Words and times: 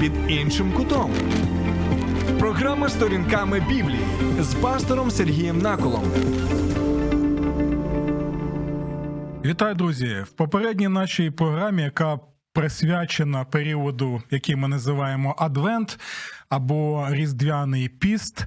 Під 0.00 0.12
іншим 0.28 0.72
кутом. 0.72 1.10
Програма 2.38 2.88
сторінками 2.88 3.60
Біблії 3.60 4.04
з 4.40 4.54
пастором 4.54 5.10
Сергієм 5.10 5.58
Наколом. 5.58 6.04
Вітаю, 9.44 9.74
друзі! 9.74 10.24
В 10.26 10.30
попередній 10.30 10.88
нашій 10.88 11.30
програмі, 11.30 11.82
яка 11.82 12.18
присвячена 12.52 13.44
періоду, 13.44 14.22
який 14.30 14.56
ми 14.56 14.68
називаємо 14.68 15.34
Адвент 15.38 15.98
або 16.48 17.06
Різдвяний 17.10 17.88
піст. 17.88 18.46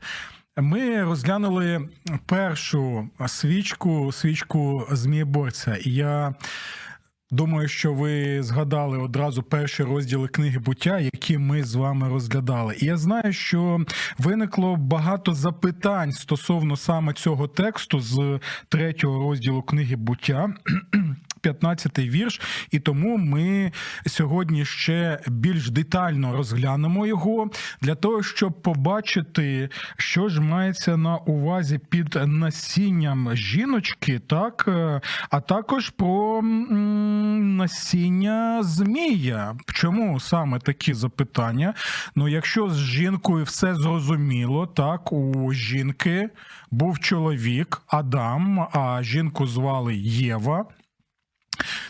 Ми 0.57 1.03
розглянули 1.03 1.89
першу 2.25 3.09
свічку, 3.27 4.11
свічку 4.11 4.87
Змієборця. 4.91 5.75
І 5.75 5.91
я 5.91 6.35
думаю, 7.35 7.67
що 7.67 7.93
ви 7.93 8.43
згадали 8.43 8.97
одразу 8.97 9.43
перші 9.43 9.83
розділи 9.83 10.27
книги 10.27 10.59
буття, 10.59 10.99
які 10.99 11.37
ми 11.37 11.63
з 11.63 11.75
вами 11.75 12.09
розглядали. 12.09 12.75
І 12.81 12.85
я 12.85 12.97
знаю, 12.97 13.33
що 13.33 13.85
виникло 14.17 14.75
багато 14.75 15.33
запитань 15.33 16.11
стосовно 16.11 16.77
саме 16.77 17.13
цього 17.13 17.47
тексту 17.47 17.99
з 17.99 18.39
третього 18.69 19.29
розділу 19.29 19.61
книги 19.61 19.95
буття. 19.95 20.53
15-й 21.45 22.09
вірш, 22.09 22.41
і 22.71 22.79
тому 22.79 23.17
ми 23.17 23.71
сьогодні 24.07 24.65
ще 24.65 25.19
більш 25.27 25.69
детально 25.69 26.33
розглянемо 26.33 27.07
його 27.07 27.49
для 27.81 27.95
того, 27.95 28.23
щоб 28.23 28.61
побачити, 28.61 29.69
що 29.97 30.29
ж 30.29 30.41
мається 30.41 30.97
на 30.97 31.17
увазі 31.17 31.79
під 31.89 32.19
насінням 32.25 33.35
жіночки, 33.35 34.19
так 34.19 34.69
а 35.29 35.39
також 35.39 35.89
про 35.89 36.41
насіння 37.41 38.63
змія. 38.63 39.55
Чому 39.73 40.19
саме 40.19 40.59
такі 40.59 40.93
запитання? 40.93 41.73
Ну, 42.15 42.27
якщо 42.27 42.69
з 42.69 42.77
жінкою 42.77 43.43
все 43.43 43.75
зрозуміло, 43.75 44.67
так 44.67 45.11
у 45.11 45.53
жінки 45.53 46.29
був 46.71 46.99
чоловік 46.99 47.81
Адам, 47.87 48.67
а 48.71 49.03
жінку 49.03 49.47
звали 49.47 49.95
Єва 49.95 50.65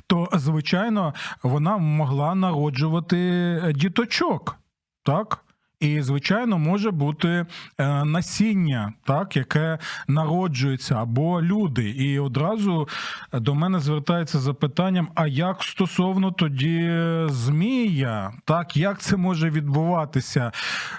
то 0.08 0.30
звичайно 0.34 1.14
вона 1.44 1.78
могла 1.78 2.36
народжувати 2.36 3.74
діточок, 3.76 4.58
так? 5.04 5.45
І, 5.86 6.02
звичайно, 6.02 6.58
може 6.58 6.92
бути 6.92 7.46
е, 7.78 8.04
насіння, 8.06 8.94
так, 9.04 9.38
яке 9.38 9.78
народжується, 10.08 10.96
або 10.96 11.42
люди. 11.42 11.90
І 11.90 12.20
одразу 12.20 12.88
до 13.34 13.56
мене 13.56 13.80
звертається 13.80 14.40
запитанням: 14.40 15.08
а 15.16 15.28
як 15.28 15.64
стосовно 15.64 16.32
тоді 16.32 16.92
змія? 17.28 18.34
Так, 18.46 18.78
як 18.78 19.00
це 19.00 19.18
може 19.18 19.50
відбуватися? 19.50 20.52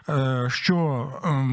Е, 0.08 0.46
що 0.50 1.08
ем, 1.24 1.46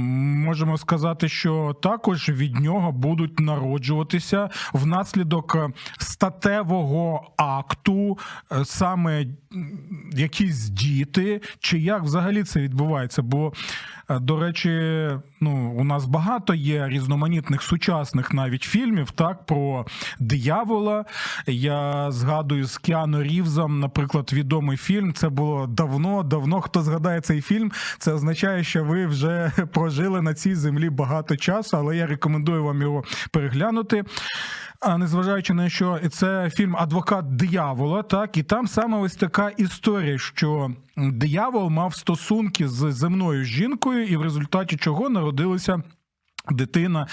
можемо 0.46 0.78
сказати, 0.78 1.30
що 1.30 1.76
також 1.82 2.30
від 2.30 2.60
нього 2.60 2.92
будуть 2.92 3.40
народжуватися 3.40 4.50
внаслідок 4.74 5.58
статевого 5.98 7.32
акту 7.38 8.18
е, 8.52 8.66
саме 8.66 9.26
якісь 10.12 10.70
діти, 10.70 11.42
чи 11.60 11.80
як 11.80 12.04
взагалі 12.04 12.44
це 12.44 12.60
відбувається? 12.60 13.22
Бо, 13.24 13.54
е, 14.10 14.20
до 14.20 14.40
речі, 14.40 14.70
ну 15.42 15.74
у 15.78 15.84
нас 15.84 16.06
багато 16.06 16.54
є 16.54 16.88
різноманітних 16.90 17.62
сучасних 17.62 18.34
навіть 18.34 18.64
фільмів, 18.64 19.12
так 19.12 19.46
про 19.46 19.86
диявола. 20.20 21.06
Я 21.48 22.12
згадую 22.12 22.66
з 22.66 22.78
Кіану 22.78 23.24
Рівзом, 23.24 23.80
наприклад, 23.80 24.34
відомий 24.34 24.78
фільм. 24.78 25.14
Це 25.14 25.30
було 25.30 25.68
давно, 25.68 26.24
давно. 26.24 26.62
Хто 26.62 26.82
згадає 26.82 27.22
цей 27.22 27.42
фільм, 27.42 27.72
це 27.98 28.14
означає, 28.14 28.64
що 28.64 28.84
ви 28.84 29.06
вже 29.06 29.52
прожили 29.74 30.22
на 30.22 30.34
цій 30.34 30.56
землі 30.56 30.90
багато 30.90 31.38
часу, 31.38 31.78
але 31.78 31.98
я 31.98 32.08
рекомендую 32.08 32.64
вам 32.64 32.82
його 32.82 33.04
переглянути. 33.32 34.04
Незважаючи 34.98 35.54
на 35.54 35.70
що 35.70 36.00
це 36.12 36.50
фільм 36.50 36.76
Адвокат 36.78 37.36
диявола, 37.36 38.04
так 38.04 38.38
і 38.38 38.44
там 38.44 38.68
саме 38.68 38.98
ось 38.98 39.16
така 39.16 39.50
історія, 39.50 40.18
що 40.18 40.72
диявол 40.98 41.70
мав 41.70 41.96
стосунки 41.96 42.68
з 42.68 42.92
земною 42.92 43.44
жінкою, 43.44 44.08
і 44.08 44.18
в 44.18 44.22
результаті 44.22 44.78
чого 44.78 45.10
народилися. 45.10 45.84
Дитина, 46.52 47.08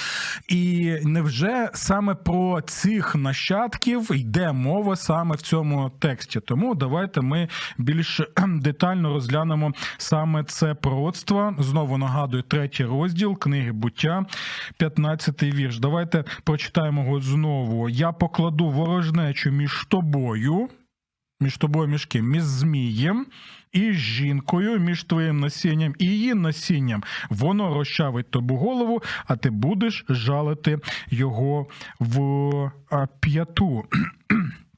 і 0.48 0.94
невже 1.04 1.70
саме 1.74 2.14
про 2.14 2.60
цих 2.60 3.14
нащадків 3.14 4.12
йде 4.14 4.52
мова 4.52 4.96
саме 4.96 5.36
в 5.36 5.40
цьому 5.40 5.90
тексті? 5.98 6.40
Тому 6.40 6.74
давайте 6.74 7.20
ми 7.20 7.48
більш 7.78 8.20
детально 8.48 9.12
розглянемо 9.12 9.72
саме 9.98 10.44
це 10.44 10.74
пророцтво. 10.74 11.54
Знову 11.58 11.98
нагадую, 11.98 12.42
третій 12.42 12.84
розділ 12.84 13.38
книги 13.38 13.72
буття, 13.72 14.26
15-й 14.80 15.50
вірш. 15.50 15.78
Давайте 15.78 16.24
прочитаємо 16.44 17.04
його 17.04 17.20
знову. 17.20 17.88
Я 17.88 18.12
покладу 18.12 18.68
ворожнечу 18.68 19.50
між 19.50 19.86
тобою, 19.88 20.68
між 21.40 21.56
тобою 21.56 21.88
між 21.88 22.04
ким? 22.04 22.30
Між 22.30 22.42
змієм 22.42 23.26
і 23.72 23.92
з 23.92 23.96
жінкою 23.96 24.78
між 24.78 25.04
твоїм 25.04 25.40
насінням 25.40 25.94
і 25.98 26.04
її 26.06 26.34
насінням. 26.34 27.02
Воно 27.30 27.74
розчавить 27.74 28.30
тобі 28.30 28.54
голову, 28.54 29.02
а 29.26 29.36
ти 29.36 29.50
будеш 29.50 30.04
жалити 30.08 30.78
його 31.10 31.66
в 32.00 32.70
п'яту. 33.20 33.84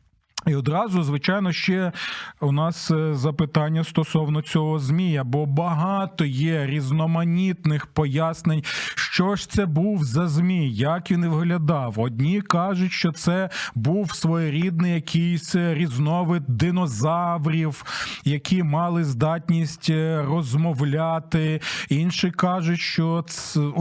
І 0.47 0.55
одразу, 0.55 1.03
звичайно, 1.03 1.53
ще 1.53 1.93
у 2.41 2.53
нас 2.53 2.91
е, 2.91 3.15
запитання 3.15 3.85
стосовно 3.85 4.43
цього 4.43 4.79
змія, 4.79 5.25
бо 5.25 5.47
багато 5.47 6.25
є 6.25 6.67
різноманітних 6.67 7.87
пояснень, 7.87 8.63
що 8.95 9.37
ж 9.37 9.51
це 9.51 9.67
був 9.67 10.05
за 10.05 10.29
змій, 10.29 10.71
як 10.73 11.11
він 11.11 11.27
виглядав. 11.27 12.01
Одні 12.01 12.41
кажуть, 12.41 12.93
що 12.93 13.13
це 13.13 13.51
був 13.75 14.15
своєрідний 14.15 14.95
якийсь 14.95 15.55
різновид 15.55 16.43
динозаврів, 16.49 17.85
які 18.25 18.63
мали 18.63 19.05
здатність 19.05 19.91
е, 19.91 20.25
розмовляти. 20.29 21.61
Інші 21.89 22.31
кажуть, 22.31 22.81
що 22.81 23.25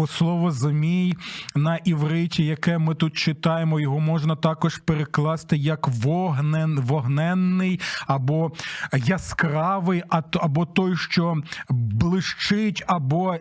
слово 0.08 0.52
змій 0.52 1.16
на 1.56 1.76
івриті, 1.76 2.46
яке 2.46 2.78
ми 2.78 2.96
тут 2.96 3.14
читаємо, 3.14 3.80
його 3.80 4.00
можна 4.00 4.36
також 4.36 4.78
перекласти 4.78 5.58
як 5.58 5.88
вогн 5.88 6.51
вогнен, 6.52 6.80
вогненний 6.80 7.80
або 8.08 8.52
яскравий, 8.94 10.04
або 10.40 10.66
той, 10.66 10.96
що 10.96 11.38
блищить, 11.70 12.84
або 12.88 13.36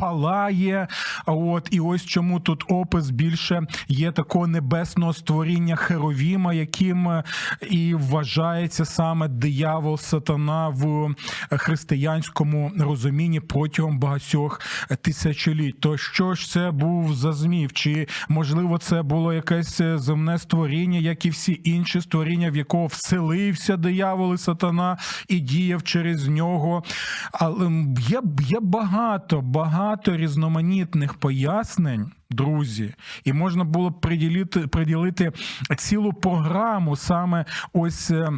палає. 0.00 0.88
От 1.26 1.68
і 1.70 1.80
ось 1.80 2.04
чому 2.04 2.40
тут 2.40 2.64
опис 2.68 3.10
більше 3.10 3.62
є 3.88 4.12
такого 4.12 4.46
небесного 4.46 5.12
створіння 5.12 5.76
Херовіма, 5.76 6.54
яким 6.54 7.08
е, 7.08 7.24
і 7.70 7.94
вважається 7.94 8.84
саме 8.84 9.28
диявол 9.28 9.98
сатана 9.98 10.68
в 10.68 11.14
християнському 11.50 12.72
розумінні 12.78 13.40
протягом 13.40 13.98
багатьох 13.98 14.60
тисячоліть. 15.02 15.80
То 15.80 15.96
що 15.96 16.34
ж 16.34 16.50
це 16.50 16.70
був 16.70 17.14
за 17.14 17.32
змів? 17.32 17.72
Чи 17.72 18.08
можливо 18.28 18.78
це 18.78 19.02
було 19.02 19.32
якесь 19.32 19.80
земне 19.94 20.38
створіння, 20.38 20.98
як 20.98 21.26
і 21.26 21.30
всі 21.30 21.60
інші 21.64 22.00
створіння, 22.00 22.50
в 22.50 22.56
якого 22.56 22.86
вселився 22.86 23.76
диявол 23.76 24.34
і 24.34 24.38
сатана 24.38 24.98
і 25.28 25.40
діяв 25.40 25.82
через 25.82 26.28
нього? 26.28 26.84
Але 27.32 27.70
є, 28.08 28.22
є 28.40 28.58
багато 28.60 29.40
багато 29.40 29.89
багато 29.90 30.16
різноманітних 30.16 31.14
пояснень, 31.14 32.12
друзі, 32.30 32.94
і 33.24 33.32
можна 33.32 33.64
було 33.64 33.90
б 33.90 34.00
приділити, 34.00 34.60
приділити 34.66 35.32
цілу 35.76 36.12
програму 36.12 36.96
саме 36.96 37.44
ось. 37.72 38.10
Е, 38.10 38.32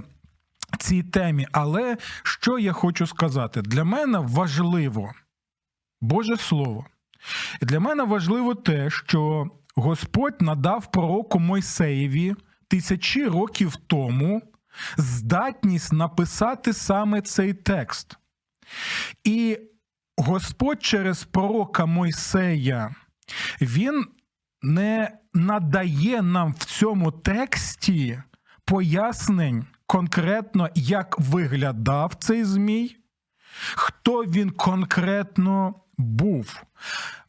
цій 0.79 1.03
темі, 1.03 1.47
але 1.53 1.97
що 2.23 2.59
я 2.59 2.73
хочу 2.73 3.07
сказати? 3.07 3.63
Для 3.63 3.85
мене 3.85 4.19
важливо 4.19 5.13
Боже 6.01 6.37
Слово. 6.37 6.87
Для 7.63 7.81
мене 7.81 8.05
важливо 8.05 8.55
те, 8.55 8.91
що 8.91 9.51
Господь 9.77 10.41
надав 10.43 10.91
пророку 10.91 11.39
Мойсеєві 11.39 12.35
тисячі 12.69 13.27
років 13.27 13.77
тому 13.87 14.43
здатність 14.97 15.93
написати 15.93 16.73
саме 16.73 17.21
цей 17.21 17.55
текст. 17.55 18.19
І 19.25 19.59
Господь 20.17 20.83
через 20.83 21.25
пророка 21.25 21.87
Мойсея, 21.87 22.95
він 23.61 24.07
не 24.63 25.19
надає 25.35 26.23
нам 26.23 26.53
в 26.53 26.65
цьому 26.65 27.13
тексті 27.13 28.23
пояснень 28.65 29.67
конкретно, 29.87 30.69
як 30.75 31.19
виглядав 31.19 32.15
цей 32.15 32.45
Змій, 32.45 32.97
хто 33.75 34.25
він 34.25 34.51
конкретно 34.51 35.75
був. 35.99 36.63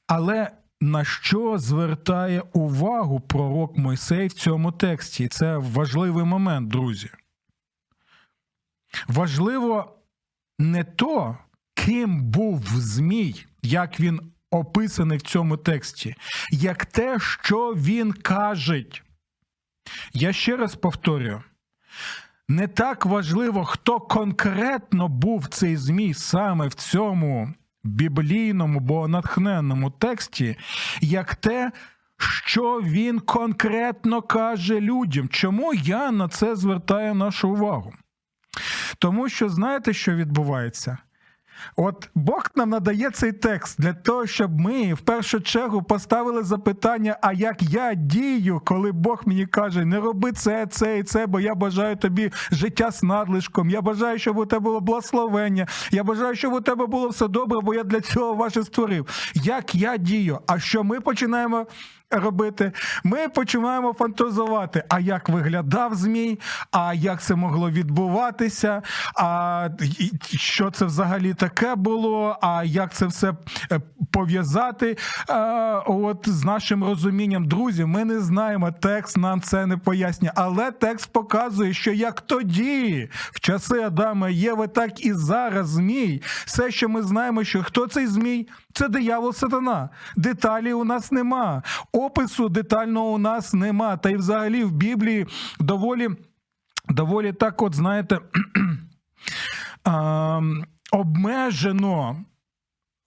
Але 0.07 0.51
на 0.81 1.05
що 1.05 1.57
звертає 1.57 2.43
увагу 2.53 3.19
пророк 3.19 3.77
Мойсей 3.77 4.27
в 4.27 4.33
цьому 4.33 4.71
тексті? 4.71 5.27
Це 5.27 5.57
важливий 5.57 6.25
момент, 6.25 6.67
друзі. 6.67 7.09
Важливо 9.07 9.97
не 10.59 10.83
то, 10.83 11.37
яким 11.87 12.23
був 12.23 12.61
Змій, 12.65 13.45
як 13.63 13.99
він 13.99 14.21
описаний 14.51 15.17
в 15.17 15.21
цьому 15.21 15.57
тексті, 15.57 16.15
як 16.51 16.85
те, 16.85 17.19
що 17.19 17.73
він 17.73 18.13
каже. 18.13 18.85
Я 20.13 20.33
ще 20.33 20.57
раз 20.57 20.75
повторюю. 20.75 21.43
Не 22.47 22.67
так 22.67 23.05
важливо, 23.05 23.65
хто 23.65 23.99
конкретно 23.99 25.07
був 25.07 25.47
цей 25.47 25.77
Змій 25.77 26.13
саме 26.13 26.67
в 26.67 26.73
цьому 26.73 27.53
біблійному, 27.83 28.79
бо 28.79 29.07
натхненному 29.07 29.91
тексті, 29.91 30.55
як 31.01 31.35
те, 31.35 31.71
що 32.17 32.81
він 32.81 33.19
конкретно 33.19 34.21
каже 34.21 34.79
людям. 34.79 35.29
Чому 35.29 35.73
я 35.73 36.11
на 36.11 36.27
це 36.27 36.55
звертаю 36.55 37.13
нашу 37.13 37.49
увагу? 37.49 37.93
Тому 38.99 39.29
що 39.29 39.49
знаєте, 39.49 39.93
що 39.93 40.15
відбувається? 40.15 40.97
От 41.75 42.09
Бог 42.15 42.51
нам 42.55 42.69
надає 42.69 43.09
цей 43.09 43.31
текст 43.31 43.81
для 43.81 43.93
того, 43.93 44.27
щоб 44.27 44.59
ми 44.59 44.93
в 44.93 44.99
першу 44.99 45.41
чергу 45.41 45.83
поставили 45.83 46.43
запитання: 46.43 47.17
а 47.21 47.33
як 47.33 47.61
я 47.61 47.93
дію, 47.93 48.61
коли 48.65 48.91
Бог 48.91 49.21
мені 49.25 49.45
каже, 49.45 49.85
не 49.85 49.99
роби 49.99 50.31
це, 50.31 50.65
це 50.65 50.99
і 50.99 51.03
це, 51.03 51.27
бо 51.27 51.39
я 51.39 51.55
бажаю 51.55 51.95
тобі 51.95 52.31
життя 52.51 52.91
з 52.91 53.03
надлишком. 53.03 53.69
Я 53.69 53.81
бажаю, 53.81 54.19
щоб 54.19 54.37
у 54.37 54.45
тебе 54.45 54.63
було 54.63 54.79
благословення. 54.79 55.67
Я 55.91 56.03
бажаю, 56.03 56.35
щоб 56.35 56.53
у 56.53 56.61
тебе 56.61 56.85
було 56.85 57.09
все 57.09 57.27
добре, 57.27 57.59
бо 57.61 57.73
я 57.73 57.83
для 57.83 58.01
цього 58.01 58.33
ваше 58.33 58.63
створив. 58.63 59.31
Як 59.33 59.75
я 59.75 59.97
дію? 59.97 60.39
А 60.47 60.59
що 60.59 60.83
ми 60.83 61.01
починаємо 61.01 61.65
робити, 62.13 62.71
ми 63.03 63.29
починаємо 63.29 63.93
фантазувати, 63.93 64.83
а 64.89 64.99
як 64.99 65.29
виглядав 65.29 65.95
Змій, 65.95 66.39
а 66.71 66.93
як 66.93 67.21
це 67.21 67.35
могло 67.35 67.69
відбуватися, 67.69 68.81
а 69.15 69.69
що 70.37 70.71
це 70.71 70.85
взагалі 70.85 71.33
таке 71.33 71.75
було, 71.75 72.37
а 72.41 72.63
як 72.63 72.93
це 72.93 73.05
все 73.05 73.33
е, 73.71 73.81
пов'язати 74.11 74.97
от 75.85 76.29
з 76.29 76.43
нашим 76.43 76.83
розумінням. 76.83 77.45
Друзі, 77.45 77.85
ми 77.85 78.05
не 78.05 78.19
знаємо, 78.19 78.71
текст 78.71 79.17
нам 79.17 79.41
це 79.41 79.65
не 79.65 79.77
пояснює, 79.77 80.31
але 80.35 80.71
текст 80.71 81.11
показує, 81.11 81.73
що 81.73 81.91
як 81.91 82.21
тоді, 82.21 83.09
в 83.31 83.39
часи 83.39 83.79
Адама 83.79 84.29
Єви, 84.29 84.67
так 84.67 85.05
і 85.05 85.13
зараз 85.13 85.69
Змій. 85.69 86.21
Все, 86.45 86.71
що 86.71 86.89
ми 86.89 87.01
знаємо, 87.01 87.43
що 87.43 87.63
хто 87.63 87.87
цей 87.87 88.07
Змій, 88.07 88.47
це 88.73 88.89
диявол 88.89 89.33
сатана. 89.33 89.89
Деталі 90.15 90.73
у 90.73 90.83
нас 90.83 91.11
нема 91.11 91.63
опису 91.91 92.49
детального 92.49 93.11
у 93.11 93.17
нас 93.17 93.53
нема. 93.53 93.97
Та 93.97 94.09
й 94.09 94.15
взагалі 94.15 94.63
в 94.63 94.71
Біблії 94.71 95.27
доволі 95.59 96.09
доволі 96.89 97.33
так, 97.33 97.61
от 97.61 97.75
знаєте, 97.75 98.19
обмежено 100.91 102.15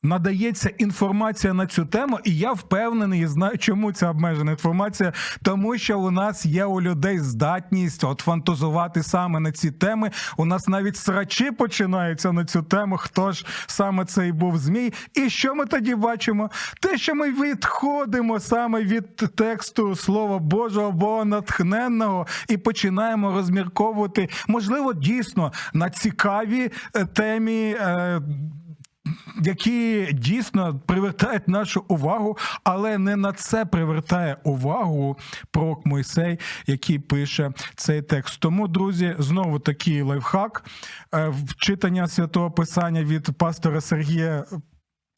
надається 0.06 0.70
інформація 0.78 1.52
на 1.52 1.66
цю 1.66 1.84
тему, 1.84 2.18
і 2.24 2.38
я 2.38 2.52
впевнений 2.52 3.22
і 3.22 3.26
знаю, 3.26 3.58
чому 3.58 3.92
ця 3.92 4.10
обмежена 4.10 4.50
інформація, 4.50 5.12
тому 5.42 5.78
що 5.78 6.00
у 6.00 6.10
нас 6.10 6.46
є 6.46 6.64
у 6.64 6.80
людей 6.80 7.18
здатність 7.18 8.04
от 8.04 8.20
фантазувати 8.20 9.02
саме 9.02 9.40
на 9.40 9.52
ці 9.52 9.70
теми. 9.70 10.10
У 10.36 10.44
нас 10.44 10.68
навіть 10.68 10.96
срачі 10.96 11.50
починаються 11.50 12.32
на 12.32 12.44
цю 12.44 12.62
тему. 12.62 12.96
Хто 12.96 13.32
ж 13.32 13.46
саме 13.66 14.04
цей 14.04 14.32
був 14.32 14.58
змій? 14.58 14.92
І 15.14 15.30
що 15.30 15.54
ми 15.54 15.66
тоді 15.66 15.94
бачимо? 15.94 16.50
Те, 16.80 16.98
що 16.98 17.14
ми 17.14 17.32
відходимо 17.32 18.40
саме 18.40 18.82
від 18.82 19.16
тексту 19.16 19.96
Слова 19.96 20.38
Божого 20.38 20.88
або 20.88 21.24
натхненного, 21.24 22.26
і 22.48 22.56
починаємо 22.56 23.32
розмірковувати, 23.32 24.28
можливо, 24.48 24.94
дійсно 24.94 25.52
на 25.72 25.90
цікаві 25.90 26.70
е, 26.94 27.04
темі. 27.04 27.76
Е, 27.80 28.20
які 29.42 30.08
дійсно 30.12 30.80
привертають 30.86 31.48
нашу 31.48 31.84
увагу, 31.88 32.38
але 32.64 32.98
не 32.98 33.16
на 33.16 33.32
це 33.32 33.64
привертає 33.64 34.36
увагу 34.44 35.16
пророк 35.50 35.86
Мойсей, 35.86 36.38
який 36.66 36.98
пише 36.98 37.50
цей 37.76 38.02
текст. 38.02 38.40
Тому, 38.40 38.68
друзі, 38.68 39.16
знову 39.18 39.58
такий 39.58 40.02
лайфхак 40.02 40.64
е, 41.14 41.28
вчитання 41.28 42.08
святого 42.08 42.50
писання 42.50 43.04
від 43.04 43.38
пастора 43.38 43.80
Сергія. 43.80 44.44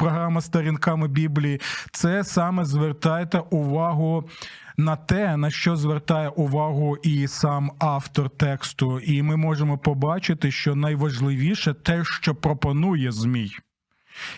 Програма 0.01 0.41
сторінками 0.41 1.09
Біблії, 1.09 1.61
це 1.93 2.25
саме 2.25 2.65
звертайте 2.65 3.39
увагу 3.39 4.29
на 4.77 4.97
те, 4.97 5.37
на 5.37 5.51
що 5.51 5.77
звертає 5.77 6.29
увагу 6.29 6.97
і 6.97 7.29
сам 7.29 7.71
автор 7.79 8.31
тексту, 8.31 9.01
і 9.01 9.23
ми 9.23 9.37
можемо 9.37 9.79
побачити, 9.79 10.51
що 10.51 10.75
найважливіше 10.75 11.75
те, 11.75 12.05
що 12.05 12.35
пропонує 12.35 13.13
Змій. 13.13 13.51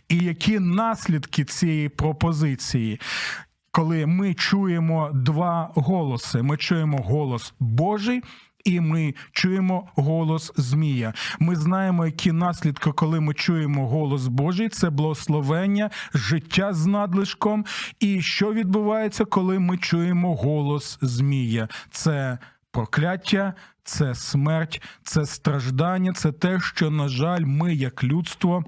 І 0.09 0.17
які 0.17 0.59
наслідки 0.59 1.45
цієї 1.45 1.89
пропозиції? 1.89 3.01
Коли 3.71 4.07
ми 4.07 4.35
чуємо 4.35 5.11
два 5.15 5.71
голоси, 5.75 6.43
ми 6.43 6.57
чуємо 6.57 6.99
голос 6.99 7.55
Божий. 7.61 8.23
І 8.65 8.81
ми 8.81 9.15
чуємо 9.33 9.89
голос 9.95 10.53
Змія. 10.57 11.15
Ми 11.39 11.57
знаємо, 11.57 12.07
які 12.07 12.33
наслідки, 12.33 12.93
коли 12.93 13.21
ми 13.21 13.35
чуємо 13.35 13.89
голос 13.89 14.27
Божий, 14.27 14.69
це 14.69 14.91
благословення, 14.91 15.91
життя 16.15 16.73
з 16.73 16.87
надлишком. 16.87 17.65
І 18.01 18.23
що 18.23 18.53
відбувається, 18.53 19.25
коли 19.25 19.59
ми 19.59 19.79
чуємо 19.79 20.35
голос 20.35 20.99
Змія? 21.01 21.69
Це 21.91 22.39
прокляття, 22.71 23.55
це 23.85 24.15
смерть, 24.15 24.83
це 25.03 25.27
страждання, 25.27 26.13
це 26.13 26.33
те, 26.33 26.61
що, 26.61 26.91
на 26.91 27.09
жаль, 27.09 27.45
ми, 27.45 27.75
як 27.75 28.05
людство. 28.05 28.65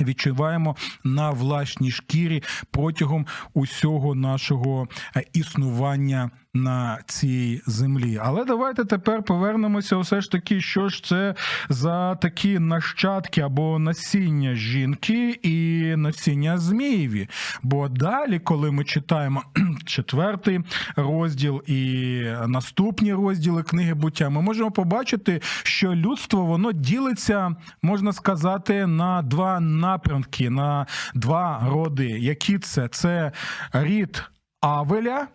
Відчуваємо 0.00 0.76
на 1.04 1.30
власній 1.30 1.90
шкірі 1.90 2.42
протягом 2.70 3.26
усього 3.54 4.14
нашого 4.14 4.88
е, 5.16 5.24
існування 5.32 6.30
на 6.54 6.98
цій 7.06 7.62
землі. 7.66 8.20
Але 8.22 8.44
давайте 8.44 8.84
тепер 8.84 9.22
повернемося, 9.22 9.96
все 9.96 10.20
ж 10.20 10.30
таки, 10.30 10.60
що 10.60 10.88
ж 10.88 11.04
це 11.04 11.34
за 11.68 12.14
такі 12.14 12.58
нащадки 12.58 13.40
або 13.40 13.78
насіння 13.78 14.54
жінки 14.54 15.30
і 15.42 15.82
насіння 15.96 16.58
Змієві. 16.58 17.28
Бо 17.62 17.88
далі, 17.88 18.38
коли 18.38 18.70
ми 18.70 18.84
читаємо 18.84 19.42
четвертий 19.86 20.60
розділ 20.96 21.62
і 21.66 22.20
наступні 22.46 23.12
розділи 23.12 23.62
книги 23.62 23.94
буття, 23.94 24.28
ми 24.28 24.42
можемо 24.42 24.70
побачити, 24.70 25.40
що 25.62 25.94
людство 25.94 26.44
воно 26.44 26.72
ділиться, 26.72 27.56
можна 27.82 28.12
сказати, 28.12 28.86
на 28.86 29.22
два 29.22 29.60
напрямки, 29.60 30.50
на 30.50 30.86
два 31.14 31.66
роди. 31.68 32.08
Які 32.08 32.58
це? 32.58 32.88
Це 32.88 33.32
рід 33.72 34.22
Авеля. 34.60 35.26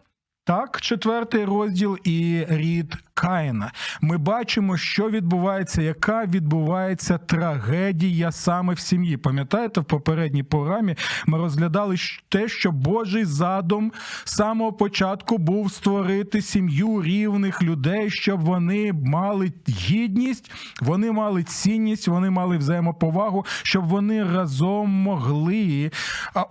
Так, 0.50 0.82
четвертий 0.82 1.46
розділ 1.46 1.98
і 2.04 2.46
рід 2.50 2.96
Каїна. 3.14 3.72
Ми 4.02 4.18
бачимо, 4.18 4.78
що 4.78 5.10
відбувається, 5.10 5.82
яка 5.82 6.26
відбувається 6.26 7.18
трагедія 7.18 8.32
саме 8.32 8.74
в 8.74 8.80
сім'ї. 8.80 9.18
Пам'ятаєте, 9.18 9.82
в 9.82 9.86
попередній 9.86 10.44
програмі 10.44 10.96
ми 11.26 11.38
розглядали 11.38 11.96
те, 12.30 12.48
що 12.48 12.72
Божий 12.72 13.26
задум 13.26 13.92
з 14.24 14.36
самого 14.36 14.74
початку 14.74 15.38
був 15.38 15.72
створити 15.72 16.42
сім'ю 16.42 17.02
рівних 17.02 17.64
людей, 17.64 18.10
щоб 18.10 18.42
вони 18.42 18.94
мали 18.94 19.52
гідність, 19.70 20.52
вони 20.82 21.12
мали 21.12 21.44
цінність, 21.44 22.08
вони 22.08 22.30
мали 22.30 22.58
взаємоповагу, 22.58 23.46
щоб 23.64 23.86
вони 23.86 24.24
разом 24.24 24.90
могли 24.90 25.92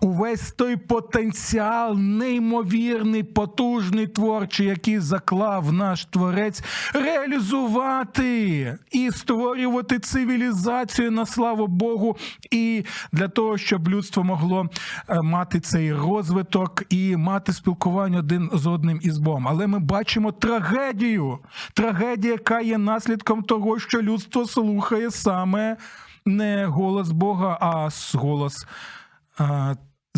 увесь 0.00 0.52
той 0.52 0.76
потенціал, 0.76 1.99
неймовірний, 1.99 3.23
потужний 3.23 3.88
творчий, 4.07 4.66
який 4.66 4.99
заклав 4.99 5.73
наш 5.73 6.04
творець 6.04 6.62
реалізувати 6.95 8.78
і 8.92 9.11
створювати 9.11 9.99
цивілізацію 9.99 11.11
на 11.11 11.26
славу 11.26 11.66
Богу, 11.66 12.16
і 12.50 12.85
для 13.12 13.28
того, 13.28 13.59
щоб 13.59 13.88
людство 13.88 14.25
могло 14.25 14.68
е, 15.09 15.23
мати 15.23 15.61
цей 15.61 15.95
розвиток 15.95 16.83
і 16.88 17.16
мати 17.16 17.52
спілкування 17.52 18.18
один 18.18 18.50
з 18.52 18.66
одним 18.66 19.00
із 19.02 19.18
Богом. 19.18 19.49
Але 19.49 19.66
ми 19.66 19.78
бачимо 19.78 20.33
трагедію, 20.33 21.38
трагедія, 21.75 22.33
яка 22.33 22.61
є 22.61 22.78
наслідком 22.78 23.42
того, 23.42 23.78
що 23.78 24.02
людство 24.02 24.47
слухає 24.47 25.11
саме 25.11 25.76
не 26.26 26.66
голос 26.66 27.11
Бога, 27.11 27.59
а 27.61 27.88
голос. 28.14 28.66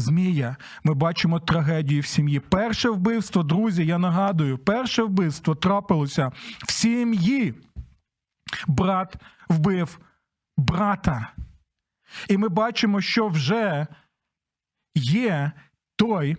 Змія, 0.00 0.56
ми 0.84 0.94
бачимо 0.94 1.40
трагедію 1.40 2.02
в 2.02 2.06
сім'ї. 2.06 2.40
Перше 2.40 2.90
вбивство, 2.90 3.42
друзі, 3.42 3.86
я 3.86 3.98
нагадую, 3.98 4.58
перше 4.58 5.02
вбивство 5.02 5.54
трапилося 5.54 6.32
в 6.66 6.72
сім'ї. 6.72 7.54
Брат 8.66 9.16
вбив 9.48 9.98
брата. 10.56 11.32
І 12.28 12.36
ми 12.36 12.48
бачимо, 12.48 13.00
що 13.00 13.28
вже 13.28 13.86
є 14.94 15.52
той, 15.96 16.36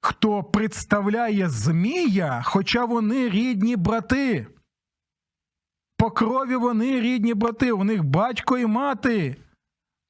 хто 0.00 0.42
представляє 0.42 1.48
Змія, 1.48 2.42
хоча 2.44 2.84
вони 2.84 3.28
рідні 3.28 3.76
брати. 3.76 4.46
По 5.96 6.10
крові 6.10 6.56
вони 6.56 7.00
рідні 7.00 7.34
брати, 7.34 7.72
у 7.72 7.84
них 7.84 8.04
батько 8.04 8.58
і 8.58 8.66
мати 8.66 9.36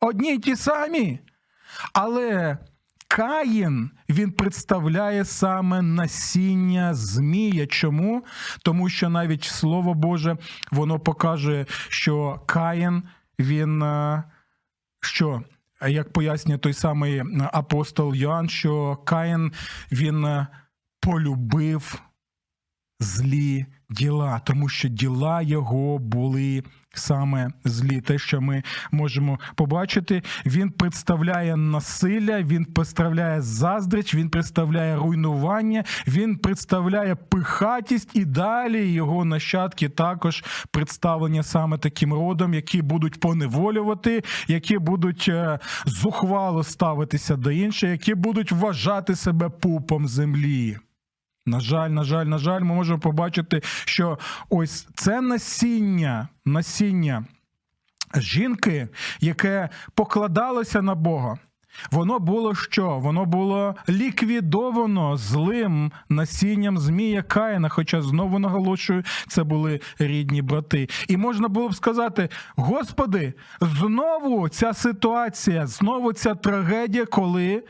одні 0.00 0.35
й 0.35 0.39
ті 0.39 0.57
самі. 0.57 1.19
Але 1.93 2.59
Каїн 3.09 3.91
він 4.09 4.33
представляє 4.33 5.25
саме 5.25 5.83
насіння 5.83 6.95
Змія. 6.95 7.67
Чому? 7.67 8.25
Тому 8.62 8.89
що 8.89 9.09
навіть 9.09 9.45
Слово 9.45 9.95
Боже 9.95 10.37
воно 10.71 11.00
показує, 11.00 11.67
що 11.89 12.41
Каїн 12.47 13.03
він 13.39 13.83
е, 13.83 14.25
що. 15.00 15.43
Як 15.89 16.12
пояснює 16.12 16.59
той 16.59 16.73
самий 16.73 17.23
апостол 17.53 18.15
Йоанн, 18.15 18.49
що 18.49 18.97
Каїн 18.97 19.53
він 19.93 20.25
е, 20.25 20.47
полюбив 21.00 22.03
злі 23.00 23.67
діла, 23.91 24.39
тому 24.39 24.69
що 24.69 24.89
діла 24.89 25.43
його 25.43 25.99
були 25.99 26.62
саме 26.94 27.50
злі. 27.64 28.00
Те, 28.00 28.18
що 28.18 28.40
ми 28.40 28.62
можемо 28.90 29.38
побачити, 29.54 30.23
він 30.47 30.70
представляє 30.70 31.56
насилля, 31.56 32.42
він 32.42 32.64
представляє 32.64 33.40
заздріч, 33.42 34.14
він 34.14 34.30
представляє 34.30 34.97
руйнування, 34.97 35.85
він 36.06 36.37
представляє 36.37 37.14
пихатість, 37.14 38.16
і 38.16 38.25
далі 38.25 38.92
його 38.92 39.25
нащадки 39.25 39.88
також 39.88 40.44
представлені 40.70 41.42
саме 41.42 41.78
таким 41.78 42.14
родом, 42.14 42.54
які 42.54 42.82
будуть 42.82 43.20
поневолювати, 43.20 44.23
які 44.49 44.78
будуть 44.78 45.26
е, 45.28 45.59
зухвало 45.87 46.64
ставитися 46.64 47.37
до 47.37 47.50
інших, 47.50 47.90
які 47.90 48.14
будуть 48.14 48.52
вважати 48.52 49.16
себе 49.16 49.49
пупом 49.49 50.09
землі. 50.09 50.76
На 51.47 51.61
жаль, 51.61 51.90
на 51.90 52.04
жаль, 52.04 52.26
на 52.26 52.38
жаль, 52.38 52.61
ми 52.61 52.75
можемо 52.75 52.99
побачити, 52.99 53.62
що 53.85 54.18
ось 54.50 54.88
це 54.94 55.20
насіння, 55.20 56.28
насіння 56.44 57.25
жінки, 58.14 58.88
яке 59.20 59.68
покладалося 59.94 60.82
на 60.82 60.94
Бога. 60.94 61.38
Воно 61.90 62.18
було 62.18 62.54
що? 62.54 62.99
Воно 62.99 63.25
було 63.25 63.75
ліквідовано 63.88 65.16
злим 65.16 65.92
насінням 66.09 66.78
Змія 66.78 67.23
Каїна, 67.23 67.68
хоча 67.68 68.02
знову 68.02 68.38
наголошую, 68.38 69.04
це 69.28 69.44
були 69.44 69.80
рідні 69.99 70.42
брати. 70.42 70.88
І 71.09 71.16
можна 71.16 71.49
було 71.49 71.68
б 71.68 71.75
сказати: 71.75 72.28
Господи, 72.56 73.35
знову 73.61 74.49
ця 74.49 74.75
ситуація, 74.75 75.66
знову 75.66 76.12
ця 76.12 76.35
трагедія, 76.35 77.06
коли 77.06 77.62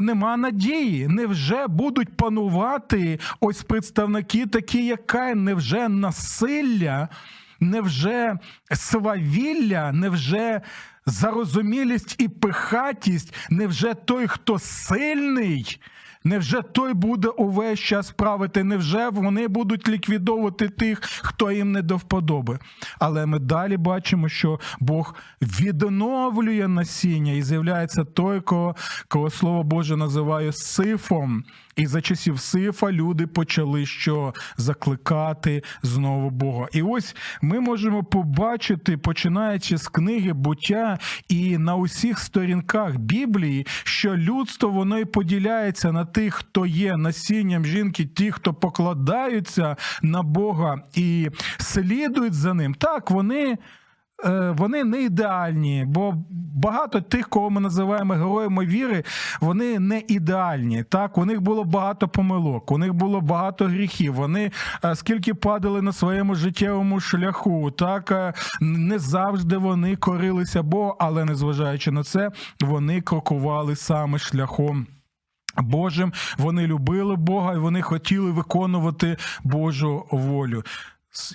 нема 0.00 0.36
надії. 0.36 1.08
Невже 1.08 1.66
будуть 1.66 2.16
панувати 2.16 3.20
ось 3.40 3.62
представники, 3.62 4.46
такі, 4.46 4.86
як 4.86 5.06
Каїн? 5.06 5.44
Невже 5.44 5.88
насилля, 5.88 7.08
невже 7.60 8.38
свавілля, 8.72 9.92
невже 9.92 10.60
зарозумілість 11.06 12.16
і 12.18 12.28
пихатість? 12.28 13.34
Невже 13.50 13.94
той, 13.94 14.26
хто 14.26 14.58
сильний? 14.58 15.80
Невже 16.24 16.62
той 16.62 16.94
буде 16.94 17.28
увесь 17.28 17.80
час 17.80 18.10
правити? 18.10 18.64
Невже 18.64 19.08
вони 19.08 19.48
будуть 19.48 19.88
ліквідовувати 19.88 20.68
тих, 20.68 21.00
хто 21.02 21.52
їм 21.52 21.72
не 21.72 21.82
до 21.82 21.96
вподоби? 21.96 22.58
Але 22.98 23.26
ми 23.26 23.38
далі 23.38 23.76
бачимо, 23.76 24.28
що 24.28 24.60
Бог 24.80 25.14
відновлює 25.42 26.68
насіння 26.68 27.32
і 27.32 27.42
з'являється 27.42 28.04
той, 28.04 28.40
кого, 28.40 28.76
кого 29.08 29.30
слово 29.30 29.62
Боже 29.62 29.96
називає 29.96 30.52
сифом. 30.52 31.44
І 31.76 31.86
за 31.86 32.00
часів 32.00 32.40
Сифа 32.40 32.92
люди 32.92 33.26
почали 33.26 33.86
що 33.86 34.34
закликати 34.56 35.62
знову 35.82 36.30
Бога. 36.30 36.66
І 36.72 36.82
ось 36.82 37.16
ми 37.42 37.60
можемо 37.60 38.04
побачити, 38.04 38.96
починаючи 38.96 39.76
з 39.76 39.88
книги 39.88 40.32
буття 40.32 40.98
і 41.28 41.58
на 41.58 41.76
усіх 41.76 42.18
сторінках 42.18 42.96
Біблії, 42.96 43.66
що 43.84 44.16
людство 44.16 44.68
воно 44.68 44.98
і 44.98 45.04
поділяється 45.04 45.92
на 45.92 46.04
тих, 46.04 46.34
хто 46.34 46.66
є 46.66 46.96
насінням 46.96 47.66
жінки, 47.66 48.04
ті, 48.04 48.30
хто 48.30 48.54
покладаються 48.54 49.76
на 50.02 50.22
Бога 50.22 50.82
і 50.94 51.28
слідують 51.58 52.34
за 52.34 52.54
ним. 52.54 52.74
Так, 52.74 53.10
вони. 53.10 53.58
Е, 54.24 54.54
вони 54.58 54.84
не 54.84 55.02
ідеальні, 55.02 55.84
бо 55.88 56.14
багато 56.54 57.00
тих, 57.00 57.28
кого 57.28 57.50
ми 57.50 57.60
називаємо 57.60 58.14
героями 58.14 58.66
віри, 58.66 59.04
вони 59.40 59.78
не 59.78 60.02
ідеальні. 60.08 60.84
Так, 60.88 61.18
у 61.18 61.24
них 61.24 61.40
було 61.40 61.64
багато 61.64 62.08
помилок, 62.08 62.72
у 62.72 62.78
них 62.78 62.94
було 62.94 63.20
багато 63.20 63.64
гріхів. 63.64 64.14
Вони 64.14 64.50
е, 64.84 64.94
скільки 64.94 65.34
падали 65.34 65.82
на 65.82 65.92
своєму 65.92 66.34
життєвому 66.34 67.00
шляху, 67.00 67.70
так 67.70 68.10
е, 68.10 68.32
не 68.60 68.98
завжди 68.98 69.56
вони 69.56 69.96
корилися 69.96 70.62
Богу, 70.62 70.96
але 70.98 71.24
незважаючи 71.24 71.90
на 71.90 72.02
це, 72.02 72.30
вони 72.60 73.00
крокували 73.00 73.76
саме 73.76 74.18
шляхом. 74.18 74.86
Божим 75.56 76.12
вони 76.38 76.66
любили 76.66 77.16
Бога 77.16 77.54
і 77.54 77.58
вони 77.58 77.82
хотіли 77.82 78.30
виконувати 78.30 79.16
Божу 79.44 80.06
волю. 80.10 80.62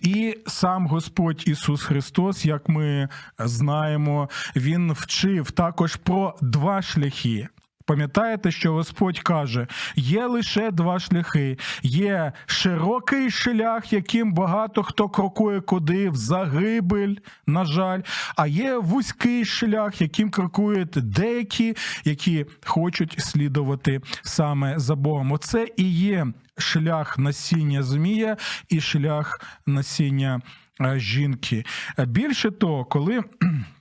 І 0.01 0.37
сам 0.47 0.87
Господь 0.87 1.43
Ісус 1.47 1.83
Христос, 1.83 2.45
як 2.45 2.69
ми 2.69 3.09
знаємо, 3.39 4.29
Він 4.55 4.91
вчив 4.91 5.51
також 5.51 5.95
про 5.95 6.35
два 6.41 6.81
шляхи. 6.81 7.47
Пам'ятаєте, 7.87 8.51
що 8.51 8.73
Господь 8.73 9.19
каже: 9.19 9.67
є 9.95 10.25
лише 10.25 10.71
два 10.71 10.99
шляхи: 10.99 11.57
є 11.83 12.31
широкий 12.45 13.31
шлях, 13.31 13.93
яким 13.93 14.33
багато 14.33 14.83
хто 14.83 15.09
крокує 15.09 15.61
куди 15.61 16.09
в 16.09 16.15
загибель, 16.15 17.15
на 17.47 17.65
жаль, 17.65 18.01
а 18.35 18.47
є 18.47 18.77
вузький 18.77 19.45
шлях, 19.45 20.01
яким 20.01 20.29
крокують 20.29 20.89
деякі, 20.91 21.75
які 22.03 22.45
хочуть 22.65 23.19
слідувати 23.19 24.01
саме 24.21 24.79
за 24.79 24.95
Богом. 24.95 25.31
Оце 25.31 25.67
і 25.77 25.91
є 25.91 26.27
шлях 26.57 27.17
насіння 27.17 27.83
Змія 27.83 28.37
і 28.69 28.81
шлях 28.81 29.41
насіння 29.65 30.41
е, 30.81 30.99
жінки. 30.99 31.65
Більше 31.97 32.51
того, 32.51 32.85
коли 32.85 33.23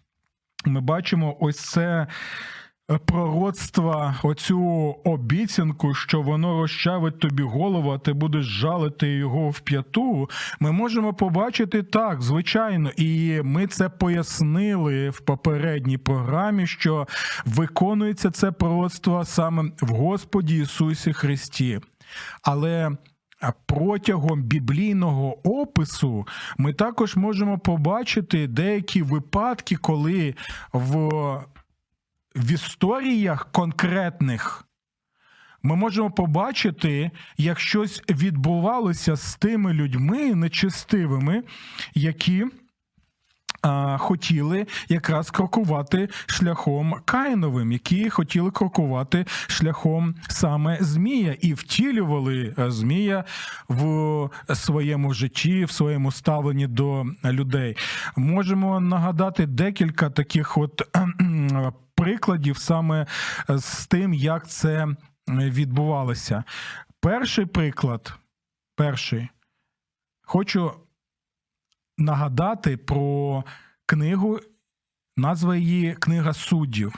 ми 0.67 0.81
бачимо 0.81 1.37
ось 1.41 1.61
це 1.61 2.07
пророцтва, 3.07 4.14
оцю 4.23 4.61
обіцянку, 5.05 5.95
що 5.95 6.23
воно 6.23 6.61
розчавить 6.61 7.19
тобі 7.19 7.43
голову, 7.43 7.90
а 7.90 7.99
ти 7.99 8.12
будеш 8.12 8.45
жалити 8.45 9.09
його 9.09 9.50
в 9.50 9.61
п'яту. 9.61 10.31
Ми 10.61 10.73
можемо 10.73 11.14
побачити 11.14 11.83
так, 11.83 12.23
звичайно, 12.23 12.90
і 12.97 13.40
ми 13.45 13.66
це 13.66 13.88
пояснили 13.88 15.11
в 15.11 15.21
попередній 15.21 15.99
програмі, 15.99 16.66
що 16.66 17.07
виконується 17.45 18.31
це 18.31 18.52
пророцтво 18.52 19.25
саме 19.25 19.71
в 19.81 19.88
Господі 19.88 20.59
Ісусі 20.59 21.12
Христі. 21.12 21.81
Але 22.43 22.90
Протягом 23.66 24.43
біблійного 24.43 25.49
опису 25.61 26.26
ми 26.59 26.73
також 26.73 27.16
можемо 27.16 27.59
побачити 27.59 28.47
деякі 28.47 29.02
випадки, 29.02 29.76
коли 29.76 30.35
в 30.73 31.11
в 32.37 32.52
історіях 32.52 33.52
конкретних 33.52 34.62
ми 35.62 35.76
можемо 35.76 36.11
побачити, 36.11 37.11
як 37.38 37.61
щось 37.61 38.02
відбувалося 38.11 39.16
з 39.16 39.37
тими 39.37 39.73
людьми 39.73 40.35
нечестивими, 40.35 41.43
які 41.95 42.45
хотіли 43.99 44.66
якраз 44.88 45.30
крокувати 45.30 46.08
шляхом 46.26 46.94
Каїновим, 47.04 47.73
які 47.73 48.11
хотіли 48.11 48.50
крокувати 48.50 49.26
шляхом 49.46 50.14
саме 50.28 50.78
Змія 50.80 51.37
і 51.40 51.54
втілювали 51.54 52.54
е, 52.58 52.70
Змія 52.70 53.25
в 53.68 54.28
своєму 54.54 55.14
житті, 55.14 55.64
в 55.64 55.70
своєму 55.70 56.12
ставленні 56.12 56.66
до 56.66 57.04
людей. 57.25 57.76
Можемо 58.16 58.80
нагадати 58.80 59.46
декілька 59.46 60.11
таких 60.11 60.58
от 60.58 60.82
прикладів 61.94 62.58
саме 62.58 63.06
з 63.49 63.87
тим, 63.87 64.14
як 64.14 64.49
це 64.49 64.87
відбувалося. 65.28 66.44
Перший 67.00 67.46
приклад, 67.46 68.12
перший, 68.76 69.28
хочу 70.23 70.73
нагадати 71.99 72.76
про 72.76 73.45
книгу, 73.87 74.41
назва 75.17 75.57
її 75.57 75.95
Книга 75.95 76.33
суддів. 76.33 76.95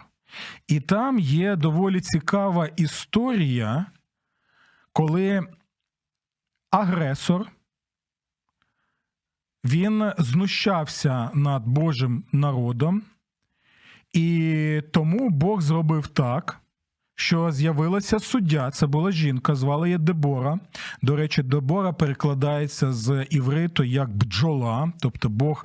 І 0.67 0.81
там 0.81 1.19
є 1.19 1.57
доволі 1.57 2.01
цікава 2.01 2.67
історія, 2.67 3.87
коли 4.93 5.43
агресор 6.71 7.51
він 9.65 10.13
знущався 10.19 11.31
над 11.35 11.67
Божим 11.67 12.25
народом, 12.33 13.03
і 14.13 14.83
тому 14.93 15.31
Бог 15.31 15.61
зробив 15.61 16.07
так, 16.07 16.61
що 17.21 17.53
з'явилася 17.53 18.19
суддя. 18.19 18.71
Це 18.71 18.87
була 18.87 19.11
жінка, 19.11 19.55
звали 19.55 19.89
її 19.89 19.99
Дебора. 19.99 20.59
До 21.03 21.17
речі, 21.17 21.43
Дебора 21.43 21.93
перекладається 21.93 22.93
з 22.93 23.27
івриту 23.31 23.85
як 23.85 24.17
бджола. 24.17 24.93
Тобто 25.01 25.29
Бог 25.29 25.65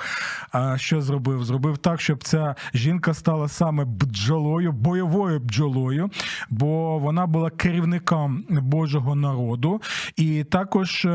що 0.75 1.01
зробив? 1.01 1.43
Зробив 1.43 1.77
так, 1.77 2.01
щоб 2.01 2.24
ця 2.24 2.55
жінка 2.74 3.13
стала 3.13 3.48
саме 3.48 3.86
бджолою, 3.86 4.72
бойовою 4.72 5.39
бджолою, 5.39 6.10
бо 6.50 6.98
вона 7.00 7.25
була 7.27 7.50
керівником 7.50 8.45
Божого 8.50 9.15
народу, 9.15 9.81
і 10.15 10.43
також. 10.43 11.07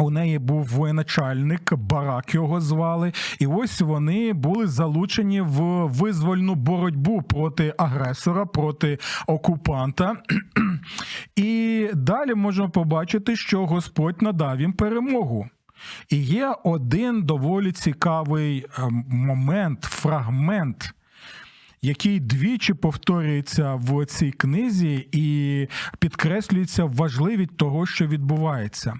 У 0.00 0.10
неї 0.10 0.38
був 0.38 0.64
воєначальник, 0.64 1.74
барак 1.74 2.34
його 2.34 2.60
звали, 2.60 3.12
і 3.38 3.46
ось 3.46 3.80
вони 3.80 4.32
були 4.32 4.66
залучені 4.66 5.40
в 5.40 5.86
визвольну 5.86 6.54
боротьбу 6.54 7.22
проти 7.22 7.74
агресора, 7.78 8.46
проти 8.46 8.98
окупанта. 9.26 10.16
І 11.36 11.88
далі 11.94 12.34
можемо 12.34 12.70
побачити, 12.70 13.36
що 13.36 13.66
Господь 13.66 14.22
надав 14.22 14.60
їм 14.60 14.72
перемогу. 14.72 15.48
І 16.08 16.16
є 16.16 16.54
один 16.64 17.22
доволі 17.22 17.72
цікавий 17.72 18.66
е, 18.78 18.88
момент, 19.08 19.82
фрагмент. 19.82 20.94
Який 21.82 22.20
двічі 22.20 22.74
повторюється 22.74 23.74
в 23.74 24.06
цій 24.06 24.32
книзі 24.32 25.08
і 25.12 25.66
підкреслюється 25.98 26.84
важливість 26.84 27.56
того, 27.56 27.86
що 27.86 28.06
відбувається. 28.06 28.94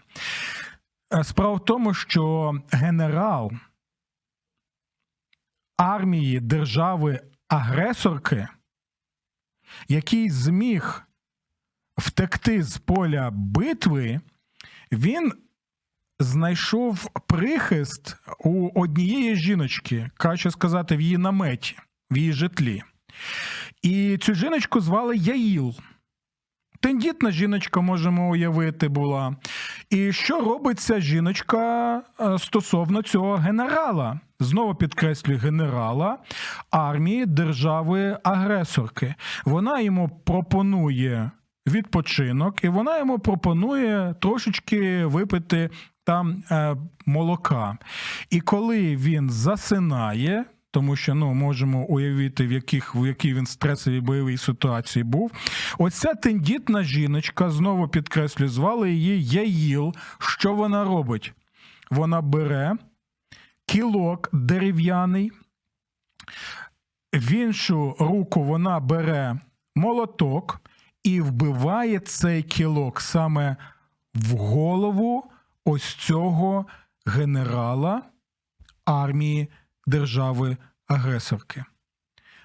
Е, 1.12 1.24
Справа 1.24 1.54
в 1.54 1.64
тому, 1.64 1.94
що 1.94 2.54
генерал 2.70 3.52
армії 5.76 6.40
держави-агресорки, 6.40 8.48
який 9.88 10.30
зміг 10.30 11.02
втекти 11.98 12.62
з 12.62 12.78
поля 12.78 13.30
битви, 13.32 14.20
він 14.92 15.32
знайшов 16.18 17.10
прихист 17.26 18.16
у 18.38 18.80
однієї 18.80 19.36
жіночки, 19.36 20.10
краще 20.16 20.50
сказати, 20.50 20.96
в 20.96 21.00
її 21.00 21.18
наметі, 21.18 21.76
в 22.10 22.16
її 22.16 22.32
житлі. 22.32 22.82
І 23.82 24.18
цю 24.18 24.34
жіночку 24.34 24.80
звали 24.80 25.16
Яїл. 25.16 25.74
Тендітна 26.82 27.30
жіночка, 27.30 27.80
можемо 27.80 28.30
уявити, 28.30 28.88
була. 28.88 29.36
І 29.90 30.12
що 30.12 30.40
робить 30.40 30.80
ця 30.80 31.00
жіночка 31.00 31.96
е, 32.20 32.38
стосовно 32.38 33.02
цього 33.02 33.34
генерала? 33.34 34.20
Знову 34.40 34.74
підкреслюю 34.74 35.38
генерала 35.38 36.18
армії 36.70 37.26
держави-агресорки. 37.26 39.14
Вона 39.44 39.80
йому 39.80 40.08
пропонує 40.24 41.30
відпочинок, 41.66 42.64
і 42.64 42.68
вона 42.68 42.98
йому 42.98 43.18
пропонує 43.18 44.14
трошечки 44.20 45.04
випити 45.04 45.70
там 46.04 46.42
е, 46.50 46.76
молока. 47.06 47.78
І 48.30 48.40
коли 48.40 48.96
він 48.96 49.30
засинає, 49.30 50.44
тому 50.70 50.96
що 50.96 51.14
ну 51.14 51.34
можемо 51.34 51.84
уявити, 51.84 52.46
в 52.46 52.52
яких 52.52 52.94
в 52.94 53.06
якій 53.06 53.34
він 53.34 53.46
стресовій 53.46 54.00
бойовій 54.00 54.36
ситуації 54.36 55.02
був. 55.02 55.32
Оця 55.78 56.14
тендітна 56.14 56.82
жіночка 56.82 57.50
знову 57.50 57.88
підкреслю, 57.88 58.48
звали 58.48 58.92
її 58.92 59.24
Яїл. 59.24 59.94
Що 60.18 60.54
вона 60.54 60.84
робить? 60.84 61.32
Вона 61.90 62.20
бере 62.20 62.76
кілок 63.66 64.28
дерев'яний, 64.32 65.32
в 67.14 67.32
іншу 67.32 67.96
руку 67.98 68.44
вона 68.44 68.80
бере 68.80 69.38
молоток 69.74 70.60
і 71.02 71.20
вбиває 71.20 71.98
цей 71.98 72.42
кілок 72.42 73.00
саме 73.00 73.56
в 74.14 74.30
голову 74.36 75.30
ось 75.64 75.94
цього 75.94 76.66
генерала 77.06 78.02
армії 78.84 79.48
держави-агресорки. 79.90 81.64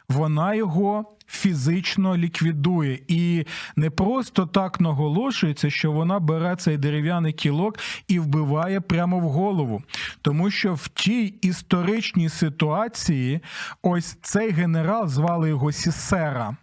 Вона 0.09 0.55
його 0.55 1.15
фізично 1.27 2.17
ліквідує 2.17 2.99
і 3.07 3.45
не 3.75 3.89
просто 3.89 4.45
так 4.45 4.81
наголошується, 4.81 5.69
що 5.69 5.91
вона 5.91 6.19
бере 6.19 6.55
цей 6.55 6.77
дерев'яний 6.77 7.33
кілок 7.33 7.79
і 8.07 8.19
вбиває 8.19 8.81
прямо 8.81 9.19
в 9.19 9.29
голову. 9.29 9.83
Тому 10.21 10.51
що 10.51 10.73
в 10.73 10.87
тій 10.87 11.25
історичній 11.25 12.29
ситуації 12.29 13.39
ось 13.81 14.17
цей 14.21 14.51
генерал 14.51 15.07
звали 15.07 15.49
його 15.49 15.71
Сісера. 15.71 16.57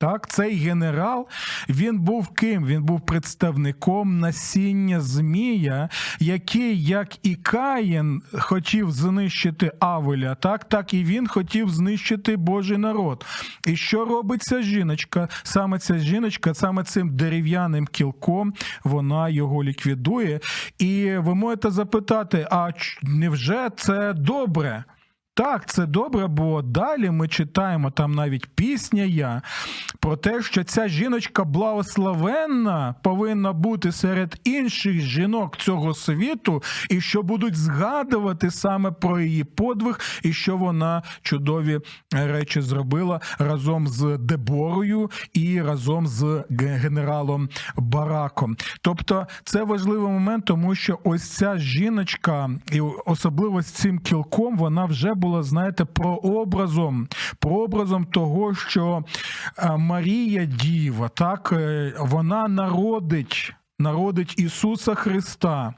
Так, 0.00 0.28
цей 0.28 0.54
генерал 0.54 1.28
він 1.68 1.98
був 1.98 2.28
ким? 2.28 2.66
Він 2.66 2.84
був 2.84 3.00
представником 3.00 4.18
насіння 4.18 5.00
Змія, 5.00 5.88
який, 6.20 6.84
як 6.84 7.26
і 7.26 7.36
Каїн, 7.36 8.22
хотів 8.38 8.90
знищити 8.90 9.72
Авеля, 9.80 10.34
так, 10.34 10.64
так 10.64 10.94
і 10.94 11.04
він 11.04 11.26
хотів 11.26 11.70
знищити 11.70 12.36
Божий 12.36 12.78
народ. 12.78 13.24
І 13.66 13.76
що 13.76 14.04
робить 14.04 14.42
ця 14.42 14.62
жіночка? 14.62 15.28
Саме 15.42 15.78
ця 15.78 15.98
жіночка, 15.98 16.54
саме 16.54 16.84
цим 16.84 17.16
дерев'яним 17.16 17.86
кілком, 17.86 18.54
вона 18.84 19.28
його 19.28 19.64
ліквідує. 19.64 20.40
І 20.78 21.16
ви 21.16 21.34
можете 21.34 21.70
запитати: 21.70 22.46
а 22.50 22.70
невже 23.02 23.70
це 23.76 24.12
добре? 24.12 24.84
Так, 25.38 25.66
це 25.66 25.86
добре, 25.86 26.26
бо 26.26 26.62
далі 26.62 27.10
ми 27.10 27.28
читаємо 27.28 27.90
там 27.90 28.12
навіть 28.12 28.46
пісня 28.46 29.02
я 29.02 29.42
про 30.00 30.16
те, 30.16 30.42
що 30.42 30.64
ця 30.64 30.88
жіночка 30.88 31.44
благословенна 31.44 32.94
повинна 33.02 33.52
бути 33.52 33.92
серед 33.92 34.40
інших 34.44 35.00
жінок 35.00 35.56
цього 35.56 35.94
світу, 35.94 36.62
і 36.90 37.00
що 37.00 37.22
будуть 37.22 37.56
згадувати 37.56 38.50
саме 38.50 38.90
про 38.90 39.20
її 39.20 39.44
подвиг, 39.44 40.00
і 40.22 40.32
що 40.32 40.56
вона 40.56 41.02
чудові 41.22 41.80
речі 42.12 42.60
зробила 42.60 43.20
разом 43.38 43.88
з 43.88 44.18
Деборою 44.18 45.10
і 45.32 45.62
разом 45.62 46.06
з 46.06 46.44
генералом 46.50 47.48
Бараком. 47.76 48.56
Тобто 48.80 49.26
це 49.44 49.64
важливий 49.64 50.12
момент, 50.12 50.44
тому 50.44 50.74
що 50.74 50.98
ось 51.04 51.30
ця 51.30 51.58
жіночка, 51.58 52.50
і 52.72 52.80
особливо 53.06 53.62
з 53.62 53.66
цим 53.66 53.98
кілком, 53.98 54.56
вона 54.56 54.84
вже 54.84 55.14
була 55.14 55.27
була, 55.28 55.42
знаєте, 55.42 55.84
прообразом, 55.84 57.08
прообразом 57.38 58.04
того, 58.04 58.54
що 58.54 59.04
Марія 59.76 60.44
Діва, 60.44 61.08
так, 61.08 61.54
вона 61.98 62.48
народить, 62.48 63.54
народить 63.78 64.38
Ісуса 64.38 64.94
Христа, 64.94 65.74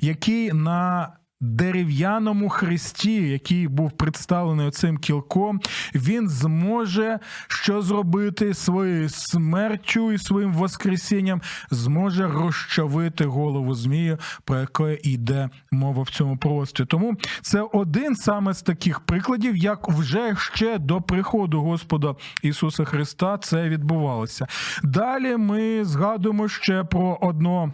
який 0.00 0.52
на 0.52 1.12
Дерев'яному 1.42 2.48
хресті, 2.48 3.28
який 3.28 3.68
був 3.68 3.90
представлений 3.90 4.70
цим 4.70 4.98
кілком, 4.98 5.60
він 5.94 6.28
зможе 6.28 7.18
що 7.48 7.82
зробити 7.82 8.54
своєю 8.54 9.08
смертю 9.08 10.12
і 10.12 10.18
своїм 10.18 10.52
воскресінням, 10.52 11.42
зможе 11.70 12.26
розчавити 12.28 13.24
голову 13.24 13.74
змію, 13.74 14.18
про 14.44 14.58
яке 14.58 14.98
йде 15.02 15.50
мова 15.70 16.02
в 16.02 16.10
цьому 16.10 16.36
прості. 16.36 16.84
Тому 16.84 17.14
це 17.42 17.60
один 17.72 18.16
саме 18.16 18.54
з 18.54 18.62
таких 18.62 19.00
прикладів, 19.00 19.56
як 19.56 19.88
вже 19.88 20.36
ще 20.38 20.78
до 20.78 21.00
приходу 21.00 21.62
Господа 21.62 22.14
Ісуса 22.42 22.84
Христа 22.84 23.38
це 23.38 23.68
відбувалося. 23.68 24.46
Далі 24.82 25.36
ми 25.36 25.84
згадуємо 25.84 26.48
ще 26.48 26.84
про 26.84 27.18
одно. 27.20 27.72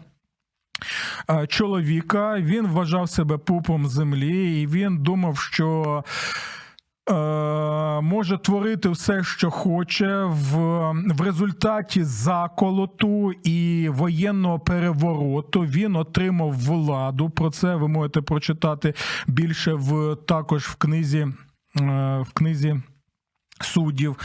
Чоловіка 1.49 2.41
він 2.41 2.67
вважав 2.67 3.11
себе 3.11 3.39
пупом 3.39 3.87
землі, 3.87 4.63
і 4.63 4.67
він 4.67 4.99
думав, 4.99 5.39
що 5.39 6.05
е, 7.11 7.15
може 8.01 8.39
творити 8.39 8.89
все, 8.89 9.25
що 9.25 9.51
хоче, 9.51 10.25
в, 10.25 10.57
в 11.15 11.21
результаті 11.21 12.05
заколоту 12.05 13.33
і 13.33 13.89
воєнного 13.89 14.59
перевороту 14.59 15.61
він 15.61 15.97
отримав 15.97 16.53
владу. 16.53 17.31
Про 17.31 17.51
це 17.51 17.75
ви 17.75 17.89
можете 17.89 18.23
прочитати 18.23 18.95
більше 19.27 19.75
в 19.75 20.17
також 20.27 20.65
в 20.65 20.75
книзі 20.75 21.19
е, 21.19 21.35
в 22.29 22.33
книзі. 22.33 22.77
Суддів, 23.65 24.17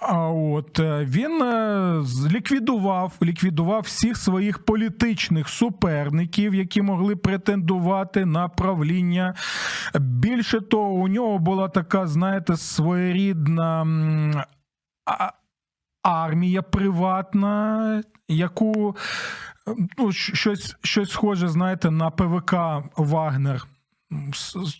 а 0.00 0.28
от 0.28 0.78
е, 0.78 1.04
він 1.04 1.42
е, 1.42 2.02
ліквідував 2.30 3.12
ліквідував 3.22 3.80
всіх 3.80 4.16
своїх 4.16 4.64
політичних 4.64 5.48
суперників, 5.48 6.54
які 6.54 6.82
могли 6.82 7.16
претендувати 7.16 8.24
на 8.24 8.48
правління. 8.48 9.34
Більше 10.00 10.60
того, 10.60 10.92
у 10.92 11.08
нього 11.08 11.38
була 11.38 11.68
така, 11.68 12.06
знаєте, 12.06 12.56
своєрідна 12.56 13.86
армія 16.02 16.62
приватна, 16.62 18.02
яку 18.28 18.96
ну, 19.98 20.12
щось 20.12 20.76
щось 20.82 21.10
схоже, 21.10 21.48
знаєте, 21.48 21.90
на 21.90 22.10
ПВК 22.10 22.54
Вагнер 22.96 23.66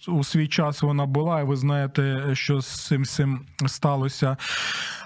у 0.09 0.25
свій 0.25 0.49
час 0.49 0.83
вона 0.83 1.07
була, 1.07 1.41
і 1.41 1.45
ви 1.45 1.57
знаєте, 1.57 2.31
що 2.33 2.61
з 2.61 2.87
цим, 2.87 3.05
цим 3.05 3.47
сталося. 3.67 4.37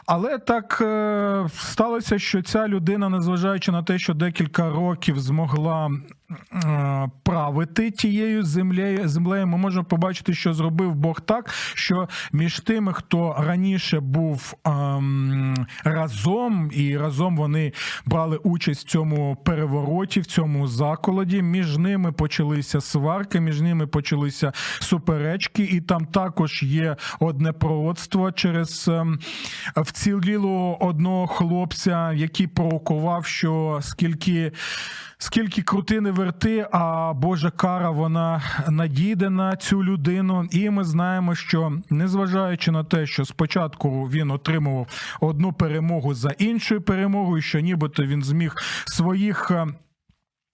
Але 0.06 0.38
так 0.38 0.78
е, 0.80 1.48
сталося, 1.58 2.18
що 2.18 2.42
ця 2.42 2.68
людина, 2.68 3.08
незважаючи 3.08 3.72
на 3.72 3.82
те, 3.82 3.98
що 3.98 4.14
декілька 4.14 4.70
років 4.70 5.20
змогла 5.20 5.90
правити 7.22 7.90
тією 7.90 8.42
землею, 8.42 9.08
землею, 9.08 9.46
ми 9.46 9.58
можемо 9.58 9.84
побачити, 9.84 10.34
що 10.34 10.54
зробив 10.54 10.94
Бог 10.94 11.20
так, 11.20 11.50
що 11.74 12.08
між 12.32 12.60
тими, 12.60 12.92
хто 12.92 13.36
раніше 13.38 14.00
був 14.00 14.54
ем, 14.64 15.66
разом, 15.84 16.70
і 16.72 16.96
разом 16.98 17.36
вони 17.36 17.72
брали 18.06 18.36
участь 18.36 18.86
в 18.86 18.90
цьому 18.90 19.36
перевороті, 19.44 20.20
в 20.20 20.26
цьому 20.26 20.66
заколоді. 20.66 21.42
Між 21.42 21.78
ними 21.78 22.12
почалися 22.12 22.80
сварки, 22.80 23.40
між 23.40 23.60
ними 23.60 23.86
почалися 23.86 24.52
суперечки, 24.80 25.62
і 25.62 25.80
там 25.80 26.04
також 26.04 26.62
є 26.62 26.96
одне 27.20 27.52
пророцтво 27.52 28.32
через 28.32 28.88
ем, 28.88 29.18
вціліло 29.76 30.76
одного 30.80 31.26
хлопця, 31.26 32.12
який 32.12 32.46
пророкував, 32.46 33.26
що 33.26 33.78
скільки. 33.82 34.52
Скільки 35.22 35.62
крути 35.62 36.00
не 36.00 36.10
верти, 36.10 36.66
а 36.70 37.12
Божа 37.12 37.50
кара 37.50 37.90
вона 37.90 38.42
надійде 38.68 39.30
на 39.30 39.56
цю 39.56 39.84
людину, 39.84 40.48
і 40.50 40.70
ми 40.70 40.84
знаємо, 40.84 41.34
що 41.34 41.72
незважаючи 41.90 42.70
на 42.70 42.84
те, 42.84 43.06
що 43.06 43.24
спочатку 43.24 44.04
він 44.04 44.30
отримував 44.30 44.86
одну 45.20 45.52
перемогу 45.52 46.14
за 46.14 46.30
іншою 46.30 46.82
перемогою, 46.82 47.42
що 47.42 47.60
нібито 47.60 48.04
він 48.04 48.22
зміг 48.22 48.54
своїх. 48.86 49.50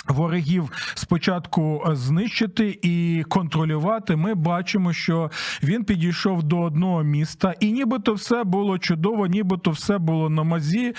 Ворогів 0.09 0.71
спочатку 0.95 1.83
е, 1.87 1.97
знищити 1.97 2.79
і 2.83 3.25
контролювати. 3.29 4.17
Ми 4.17 4.35
бачимо, 4.35 4.93
що 4.93 5.31
він 5.63 5.85
підійшов 5.85 6.43
до 6.43 6.61
одного 6.61 7.03
міста, 7.03 7.55
і 7.61 7.73
нібито 7.73 8.15
все 8.15 8.45
було 8.45 8.79
чудово, 8.79 9.27
нібито 9.27 9.71
все 9.71 9.99
було 9.99 10.31
на 10.31 10.43
мазі. 10.43 10.95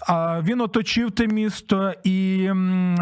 А 0.00 0.40
він 0.40 0.60
оточив 0.60 1.10
те 1.10 1.26
місто, 1.26 1.92
і 2.04 2.48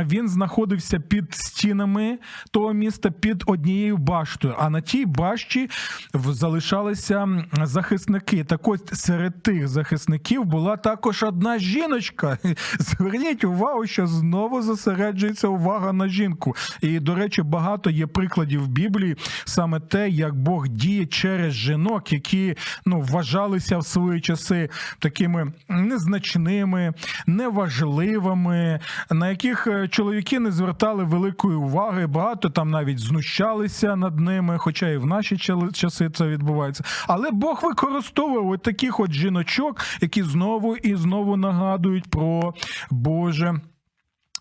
він 0.05 0.29
знаходився 0.29 1.01
під 1.01 1.35
стінами 1.35 2.19
того 2.51 2.73
міста 2.73 3.11
під 3.11 3.43
однією 3.47 3.97
баштою. 3.97 4.55
А 4.59 4.71
на 4.71 4.81
тій 4.81 5.07
башті 5.07 5.71
залишалися 6.15 7.29
захисники. 7.63 8.45
Так 8.45 8.69
ось 8.69 8.83
серед 8.93 9.43
тих 9.43 9.69
захисників 9.69 10.45
була 10.45 10.77
також 10.77 11.23
одна 11.23 11.59
жіночка. 11.59 12.39
Зверніть 12.79 13.45
увагу, 13.45 13.87
що 13.87 14.07
знову 14.07 14.63
зосереджується 14.63 15.46
звертається 15.47 15.49
увага 15.49 15.93
на 15.93 16.09
жінку. 16.09 16.57
І, 16.81 17.01
до 17.01 17.15
речі, 17.15 17.43
багато 17.43 17.91
є 17.91 18.07
прикладів 18.07 18.65
в 18.65 18.69
Біблії 18.69 19.17
саме 19.45 19.81
те, 19.81 20.09
як 20.09 20.35
Бог 20.35 20.69
діє 20.69 21.07
через 21.07 21.55
жінок, 21.55 22.13
які 22.13 22.57
ну 22.87 23.01
вважалися 23.01 23.79
в 23.79 23.87
свої 23.87 24.21
часи 24.21 24.71
такими 24.99 25.53
незначними, 25.69 26.93
неважливими, 27.27 28.81
на 29.11 29.31
яких 29.31 29.67
е, 29.67 29.89
чоловіки 29.89 30.39
не 30.39 30.51
звертали 30.51 31.05
великої 31.05 31.57
уваги. 31.57 32.07
Багато 32.07 32.51
там 32.51 32.71
навіть 32.71 32.99
знущалися 32.99 33.97
над 33.97 34.21
ними, 34.21 34.59
хоча 34.59 34.89
і 34.89 34.97
в 34.97 35.07
наші 35.07 35.37
часи 35.73 36.11
це 36.11 36.27
відбувається. 36.27 36.85
Але 37.09 37.31
Бог 37.31 37.61
використовував 37.63 38.59
таких 38.59 39.01
от 39.01 39.13
жіночок, 39.13 39.81
які 40.01 40.23
знову 40.23 40.77
і 40.77 40.95
знову 40.95 41.37
нагадують 41.37 42.11
про 42.11 42.55
Боже. 42.91 43.61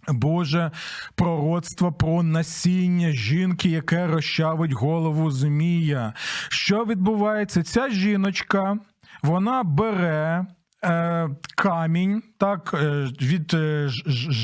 Боже 0.08 0.72
пророцтво 1.16 1.92
про 1.92 2.24
насіння 2.24 3.12
жінки, 3.12 3.70
яке 3.70 4.08
розчавить 4.08 4.72
голову 4.72 5.32
Змія. 5.32 6.14
Що 6.50 6.86
відбувається? 6.86 7.64
Ця 7.64 7.90
жіночка 7.90 8.78
вона 9.24 9.64
бере 9.64 10.46
е, 10.84 11.30
камінь 11.56 12.24
так, 12.38 12.72
е, 12.74 13.08
від 13.22 13.54
е, 13.54 13.90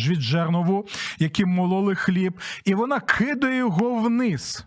від 0.10 0.22
жернову, 0.22 0.88
яким 1.20 1.50
мололи 1.50 1.96
хліб, 1.96 2.40
і 2.66 2.74
вона 2.74 3.00
кидає 3.00 3.58
його 3.58 3.96
вниз. 3.96 4.66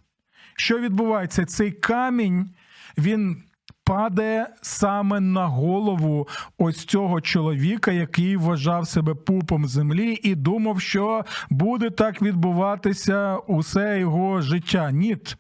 Що 0.56 0.78
відбувається? 0.78 1.44
Цей 1.44 1.72
камінь, 1.72 2.50
він 2.98 3.42
падає 3.84 4.46
саме 4.62 5.20
на 5.20 5.46
голову 5.46 6.28
ось 6.58 6.84
цього 6.84 7.20
чоловіка, 7.20 7.92
який 7.92 8.36
вважав 8.36 8.88
себе 8.88 9.14
пупом 9.14 9.66
землі, 9.66 10.18
і 10.22 10.34
думав, 10.34 10.80
що 10.80 11.24
буде 11.50 11.90
так 11.90 12.22
відбуватися 12.22 13.36
усе 13.36 14.00
його 14.00 14.40
життя. 14.40 14.90
Ніт. 14.90 15.36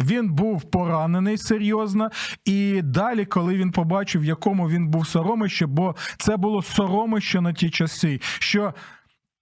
Він 0.00 0.30
був 0.30 0.70
поранений 0.70 1.38
серйозно, 1.38 2.10
і 2.44 2.82
далі, 2.82 3.24
коли 3.24 3.54
він 3.54 3.72
побачив, 3.72 4.22
в 4.22 4.24
якому 4.24 4.68
він 4.68 4.88
був 4.88 5.06
соромище, 5.06 5.66
бо 5.66 5.96
це 6.18 6.36
було 6.36 6.62
соромище 6.62 7.40
на 7.40 7.52
ті 7.52 7.70
часи, 7.70 8.20
що 8.22 8.74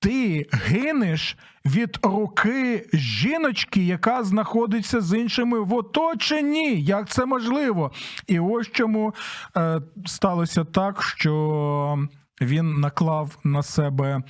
ти 0.05 0.47
гинеш 0.53 1.37
від 1.67 1.99
руки 2.03 2.87
жіночки, 2.93 3.85
яка 3.85 4.25
знаходиться 4.25 5.01
з 5.01 5.19
іншими 5.19 5.61
в 5.61 5.75
оточенні. 5.75 6.81
Як 6.81 7.09
це 7.09 7.27
можливо? 7.27 7.93
І 8.27 8.39
ось 8.39 8.71
чому 8.71 9.15
е, 9.57 9.81
сталося 10.07 10.65
так, 10.65 11.03
що. 11.03 11.99
Він 12.41 12.81
наклав 12.81 13.39
на 13.45 13.63
себе 13.63 14.23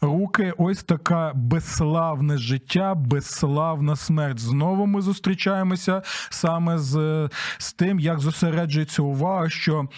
руки. 0.00 0.52
Ось 0.58 0.82
така 0.82 1.32
безславне 1.34 2.38
життя, 2.38 2.94
безславна 2.94 3.96
смерть. 3.96 4.38
Знову 4.38 4.86
ми 4.86 5.02
зустрічаємося 5.02 6.02
саме 6.30 6.78
з 6.78 7.28
з 7.58 7.72
тим, 7.72 8.00
як 8.00 8.18
зосереджується 8.18 9.02
увага, 9.02 9.50
що 9.50 9.88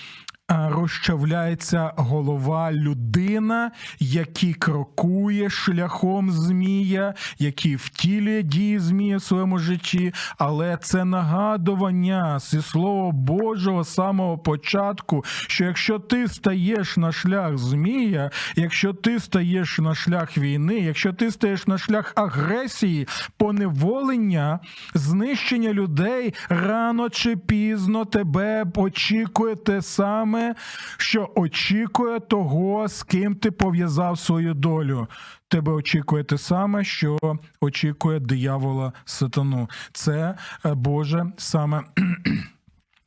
розчавляється 0.48 1.92
голова 1.96 2.72
людина, 2.72 3.70
який 3.98 4.54
крокує 4.54 5.50
шляхом 5.50 6.30
змія, 6.30 7.14
який 7.38 7.76
втілює 7.76 8.42
дії 8.42 8.78
змія 8.78 9.16
в 9.16 9.22
своєму 9.22 9.58
житті, 9.58 10.12
але 10.38 10.76
це 10.76 11.04
нагадування 11.04 12.38
зі 12.38 12.62
слова 12.62 13.12
Божого 13.12 13.84
самого 13.84 14.38
початку, 14.38 15.24
що 15.26 15.64
якщо 15.64 15.98
ти 15.98 16.28
стаєш 16.28 16.96
на 16.96 17.12
шлях 17.12 17.58
змія, 17.58 18.30
якщо 18.56 18.92
ти 18.92 19.20
стаєш 19.20 19.78
на 19.78 19.94
шлях 19.94 20.38
війни, 20.38 20.74
якщо 20.74 21.12
ти 21.12 21.30
стаєш 21.30 21.66
на 21.66 21.78
шлях 21.78 22.12
агресії, 22.16 23.08
поневолення, 23.36 24.58
знищення 24.94 25.72
людей 25.72 26.34
рано 26.48 27.08
чи 27.08 27.36
пізно 27.36 28.04
тебе 28.04 28.64
очікує 28.76 29.56
те 29.56 29.82
саме 29.82 30.33
саме, 30.34 30.54
що 30.96 31.30
очікує 31.34 32.20
того, 32.20 32.88
з 32.88 33.02
ким 33.02 33.34
ти 33.34 33.50
пов'язав 33.50 34.18
свою 34.18 34.54
долю. 34.54 35.06
Тебе 35.48 35.72
очікує 35.72 36.24
те 36.24 36.38
саме, 36.38 36.84
що 36.84 37.18
очікує 37.60 38.20
диявола 38.20 38.92
сатану. 39.04 39.68
Це 39.92 40.34
е, 40.64 40.74
Боже 40.74 41.26
саме. 41.36 41.82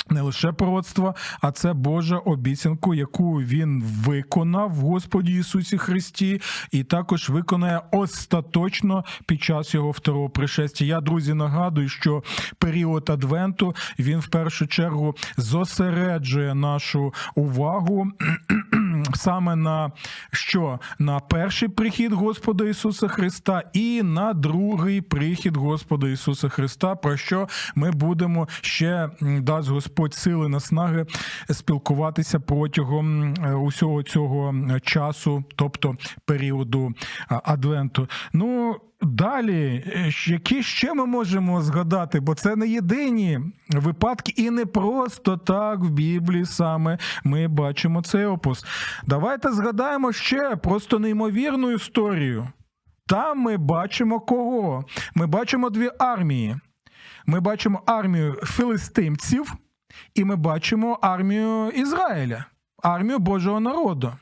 Не 0.10 0.22
лише 0.22 0.52
пророцтво, 0.52 1.16
а 1.42 1.52
це 1.52 1.74
Божа 1.74 2.18
обіцянку, 2.18 2.94
яку 2.94 3.34
він 3.34 3.84
виконав 3.84 4.72
в 4.72 4.80
Господі 4.80 5.34
Ісусі 5.34 5.78
Христі, 5.78 6.42
і 6.72 6.84
також 6.84 7.30
виконає 7.30 7.82
остаточно 7.92 9.04
під 9.26 9.44
час 9.44 9.74
його 9.74 9.92
второго 9.92 10.30
пришестя. 10.30 10.86
Я, 10.86 11.02
друзі, 11.02 11.34
нагадую, 11.34 11.90
що 11.90 12.24
період 12.58 13.10
Адвенту 13.10 13.76
він 14.00 14.20
в 14.20 14.28
першу 14.28 14.68
чергу 14.68 15.16
зосереджує 15.38 16.56
нашу 16.56 17.14
увагу 17.36 18.12
саме 19.16 19.56
на 19.56 19.92
що? 20.32 20.80
На 21.00 21.20
перший 21.20 21.70
прихід 21.70 22.14
Господа 22.14 22.66
Ісуса 22.66 23.08
Христа 23.08 23.64
і 23.74 24.04
на 24.04 24.34
другий 24.34 25.02
прихід 25.02 25.58
Господа 25.58 26.08
Ісуса 26.08 26.50
Христа, 26.50 26.96
про 26.96 27.18
що 27.18 27.48
ми 27.76 27.92
будемо 27.92 28.48
ще 28.62 29.10
дасть 29.22 29.70
Господь 29.70 30.14
сили 30.14 30.50
наснаги 30.50 31.06
спілкуватися 31.50 32.40
протягом 32.40 33.34
е, 33.34 33.54
усього 33.54 34.04
цього 34.04 34.56
часу, 34.84 35.44
тобто 35.56 35.96
періоду 36.26 36.94
Адвенту. 37.30 38.08
Ну 38.34 38.76
Далі, 39.02 39.84
е, 39.88 40.12
які 40.26 40.64
ще 40.64 40.94
ми 40.94 41.06
можемо 41.06 41.62
згадати, 41.62 42.20
бо 42.20 42.36
це 42.36 42.56
не 42.56 42.68
єдині 42.68 43.40
випадки, 43.70 44.34
і 44.36 44.50
не 44.50 44.66
просто 44.66 45.38
так 45.38 45.80
в 45.80 45.90
Біблії 45.90 46.46
саме 46.46 46.98
ми 47.24 47.48
бачимо 47.48 48.02
цей 48.02 48.26
опус. 48.26 48.66
Давайте 49.06 49.52
згадаємо 49.52 50.12
ще 50.12 50.56
просто 50.56 51.00
неймовірну 51.00 51.72
історію. 51.72 52.48
Там 53.08 53.40
ми 53.40 53.58
бачимо 53.58 54.20
кого? 54.20 54.86
Ми 55.16 55.28
бачимо 55.28 55.70
дві 55.70 55.90
армії. 56.00 56.56
Ми 57.26 57.40
бачимо 57.40 57.82
армію 57.86 58.34
філистимців, 58.44 59.54
і 60.16 60.24
ми 60.24 60.36
бачимо 60.36 61.00
армію 61.02 61.70
Ізраїля, 61.70 62.46
армію 62.84 63.20
Божого 63.20 63.60
народу. 63.60 64.14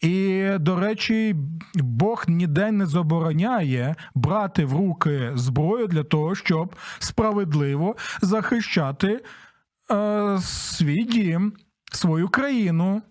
І, 0.00 0.48
до 0.60 0.76
речі, 0.76 1.36
Бог 1.74 2.24
ніде 2.28 2.72
не 2.72 2.86
забороняє 2.86 3.94
брати 4.14 4.64
в 4.64 4.72
руки 4.72 5.32
зброю 5.34 5.86
для 5.86 6.02
того, 6.02 6.34
щоб 6.34 6.76
справедливо 6.98 7.96
захищати 8.22 9.24
е, 9.90 10.38
свій 10.42 11.04
дім, 11.04 11.52
свою 11.92 12.28
країну, 12.28 13.02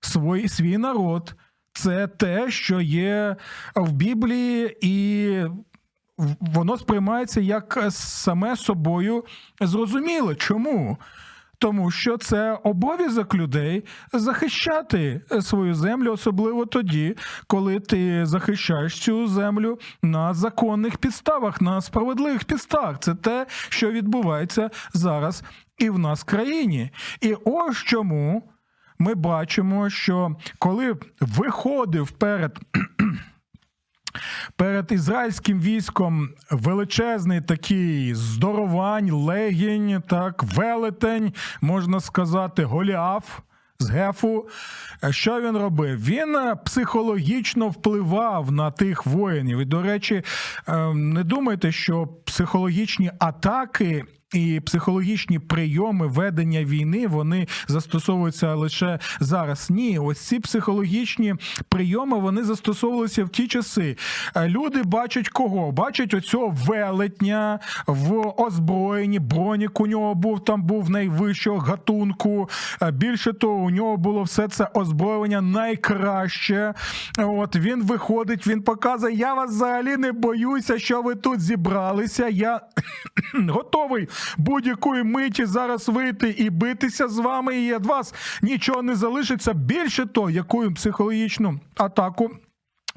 свій, 0.00 0.48
свій 0.48 0.78
народ. 0.78 1.34
Це 1.72 2.06
те, 2.06 2.50
що 2.50 2.80
є 2.80 3.36
в 3.74 3.92
Біблії, 3.92 4.76
і 4.80 5.44
воно 6.40 6.78
сприймається 6.78 7.40
як 7.40 7.86
саме 7.90 8.56
собою 8.56 9.24
зрозуміло. 9.60 10.34
Чому? 10.34 10.98
Тому 11.58 11.90
що 11.90 12.16
це 12.16 12.58
обов'язок 12.62 13.34
людей 13.34 13.84
захищати 14.12 15.20
свою 15.40 15.74
землю, 15.74 16.12
особливо 16.12 16.66
тоді, 16.66 17.16
коли 17.46 17.80
ти 17.80 18.26
захищаєш 18.26 19.00
цю 19.00 19.26
землю 19.26 19.78
на 20.02 20.34
законних 20.34 20.96
підставах, 20.96 21.60
на 21.60 21.80
справедливих 21.80 22.44
підставах. 22.44 22.98
Це 22.98 23.14
те, 23.14 23.46
що 23.68 23.90
відбувається 23.90 24.70
зараз 24.92 25.42
і 25.78 25.90
в 25.90 25.98
нас 25.98 26.20
в 26.20 26.24
країні. 26.24 26.90
І 27.20 27.34
ось 27.44 27.76
чому 27.76 28.42
ми 28.98 29.14
бачимо, 29.14 29.90
що 29.90 30.36
коли 30.58 30.96
виходив 31.20 32.10
перед. 32.10 32.58
Перед 34.56 34.92
ізраїльським 34.92 35.60
військом 35.60 36.28
величезний 36.50 37.40
такий 37.40 38.14
здоровань, 38.14 39.10
легінь, 39.10 40.02
так, 40.08 40.42
велетень, 40.42 41.32
можна 41.60 42.00
сказати, 42.00 42.64
голіаф 42.64 43.38
з 43.78 43.90
гефу. 43.90 44.48
Що 45.10 45.40
він 45.40 45.56
робив? 45.56 46.04
Він 46.04 46.36
психологічно 46.64 47.68
впливав 47.68 48.52
на 48.52 48.70
тих 48.70 49.06
воїнів. 49.06 49.58
І, 49.58 49.64
до 49.64 49.82
речі, 49.82 50.22
ем, 50.66 51.12
не 51.12 51.24
думайте, 51.24 51.72
що 51.72 52.06
психологічні 52.24 53.10
атаки 53.18 54.04
і 54.34 54.60
психологічні 54.60 55.38
прийоми 55.38 56.06
ведення 56.06 56.64
війни 56.64 57.06
вони 57.06 57.48
застосовуються 57.68 58.54
лише 58.54 58.98
зараз. 59.20 59.70
Ні, 59.70 59.98
ось 59.98 60.20
ці 60.20 60.40
психологічні 60.40 61.34
прийоми 61.68 62.18
вони 62.18 62.44
застосовувалися 62.44 63.24
в 63.24 63.28
ті 63.28 63.48
часи. 63.48 63.96
Е, 64.36 64.48
люди 64.48 64.82
бачать 64.82 65.28
кого? 65.28 65.72
Бачать 65.72 66.14
оцього 66.14 66.54
велетня 66.66 67.60
в 67.86 68.32
озброєнні. 68.42 69.18
Бронік 69.18 69.80
у 69.80 69.86
нього 69.86 70.14
був 70.14 70.44
там 70.44 70.62
був 70.62 70.90
найвищого 70.90 71.58
гатунку. 71.58 72.48
Е, 72.82 72.90
більше 72.90 73.32
того, 73.32 73.54
у 73.54 73.70
нього 73.70 73.96
було 73.96 74.22
все 74.22 74.48
це 74.48 74.68
озброєння 74.74 75.40
найкраще. 75.40 76.74
От 77.18 77.56
він 77.56 77.82
виходить, 77.82 78.46
він 78.46 78.62
показує: 78.62 79.16
я 79.16 79.34
вас 79.34 79.50
взагалі 79.50 79.96
не 79.96 80.12
боюся, 80.12 80.78
що 80.78 81.02
ви 81.02 81.14
тут 81.14 81.40
зібралися. 81.40 82.28
Я 82.28 82.60
готовий 83.48 84.08
будь-якої 84.36 85.02
миті 85.02 85.46
зараз 85.46 85.88
вийти 85.88 86.30
і 86.30 86.50
битися 86.50 87.08
з 87.08 87.18
вами, 87.18 87.56
і 87.56 87.74
від 87.74 87.86
вас 87.86 88.14
нічого 88.42 88.82
не 88.82 88.94
залишиться. 88.94 89.52
Більше 89.52 90.06
того, 90.06 90.30
яку 90.30 90.72
психологічну 90.72 91.60
атаку. 91.76 92.30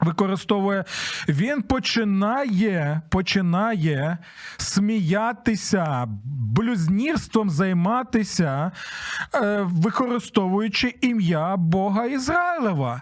Використовує, 0.02 0.86
він 1.30 1.62
починає 1.62 3.02
починає 3.10 4.18
сміятися, 4.58 6.08
блюзнірством 6.56 7.50
займатися, 7.50 8.72
е, 9.36 9.62
використовуючи 9.62 10.96
ім'я 11.02 11.58
Бога 11.58 12.06
Ізраїлева. 12.06 13.02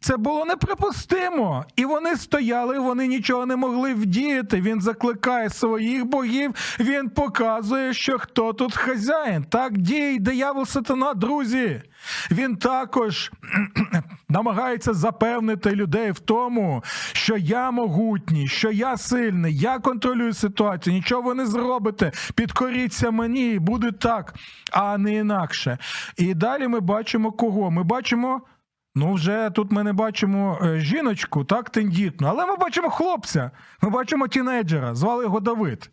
Це 0.00 0.16
було 0.16 0.44
неприпустимо. 0.44 1.64
І 1.76 1.84
вони 1.84 2.16
стояли, 2.16 2.78
вони 2.78 3.06
нічого 3.06 3.46
не 3.46 3.56
могли 3.56 3.94
вдіяти. 3.94 4.60
Він 4.60 4.80
закликає 4.80 5.50
своїх 5.50 6.04
богів, 6.04 6.54
він 6.80 7.08
показує, 7.08 7.94
що 7.94 8.18
хто 8.18 8.52
тут 8.52 8.76
хазяїн. 8.76 9.44
Так 9.44 9.78
діє 9.78 10.18
диявол 10.18 10.66
сатана, 10.66 11.14
друзі. 11.14 11.82
Він 12.30 12.56
також 12.56 13.30
намагається 14.28 14.94
запевнити 14.94 15.70
людей 15.70 16.10
в 16.10 16.18
тому, 16.18 16.82
що 17.12 17.36
я 17.36 17.70
могутній, 17.70 18.48
що 18.48 18.70
я 18.70 18.96
сильний, 18.96 19.58
я 19.58 19.78
контролюю 19.78 20.34
ситуацію, 20.34 20.94
нічого 20.94 21.22
ви 21.22 21.34
не 21.34 21.46
зробите. 21.46 22.12
Підкоріться 22.34 23.10
мені, 23.10 23.58
буде 23.58 23.92
так, 23.92 24.34
а 24.72 24.98
не 24.98 25.14
інакше. 25.14 25.78
І 26.16 26.34
далі 26.34 26.68
ми 26.68 26.80
бачимо 26.80 27.32
кого? 27.32 27.70
Ми 27.70 27.82
бачимо. 27.82 28.42
Ну, 28.98 29.12
вже 29.12 29.50
тут 29.50 29.72
ми 29.72 29.82
не 29.82 29.92
бачимо 29.92 30.58
е, 30.62 30.80
жіночку, 30.80 31.44
так, 31.44 31.70
тендітну, 31.70 32.28
але 32.28 32.46
ми 32.46 32.56
бачимо 32.56 32.90
хлопця, 32.90 33.50
ми 33.82 33.90
бачимо 33.90 34.28
тінейджера, 34.28 34.94
звали 34.94 35.24
його 35.24 35.40
Давид. 35.40 35.90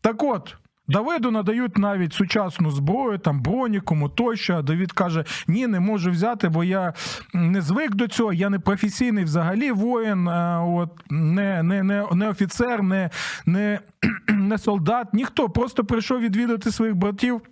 Так 0.00 0.22
от, 0.22 0.56
Давиду 0.88 1.30
надають 1.30 1.78
навіть 1.78 2.12
сучасну 2.12 2.70
зброю, 2.70 3.18
там 3.18 3.42
бронікому 3.42 4.08
тощо. 4.08 4.54
А 4.54 4.62
Давид 4.62 4.92
каже: 4.92 5.24
ні, 5.48 5.66
не 5.66 5.80
можу 5.80 6.10
взяти, 6.10 6.48
бо 6.48 6.64
я 6.64 6.94
не 7.34 7.60
звик 7.60 7.94
до 7.94 8.08
цього, 8.08 8.32
я 8.32 8.50
не 8.50 8.58
професійний 8.58 9.24
взагалі 9.24 9.72
воїн, 9.72 10.28
от, 10.28 10.90
не 11.10 11.62
не, 11.62 11.82
не, 11.82 12.06
не 12.12 12.28
офіцер, 12.28 12.82
не, 12.82 13.10
не, 13.46 13.80
не 14.28 14.58
солдат, 14.58 15.14
ніхто 15.14 15.50
просто 15.50 15.84
прийшов 15.84 16.20
відвідати 16.20 16.72
своїх 16.72 16.96
братів. 16.96 17.42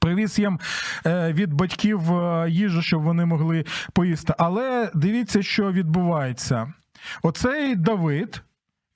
Привіз 0.00 0.38
їм 0.38 0.60
е, 1.06 1.32
від 1.32 1.54
батьків 1.54 2.12
е, 2.12 2.50
їжу, 2.50 2.82
щоб 2.82 3.02
вони 3.02 3.24
могли 3.24 3.64
поїсти. 3.92 4.34
Але 4.38 4.90
дивіться, 4.94 5.42
що 5.42 5.72
відбувається. 5.72 6.72
Оцей 7.22 7.76
Давид, 7.76 8.42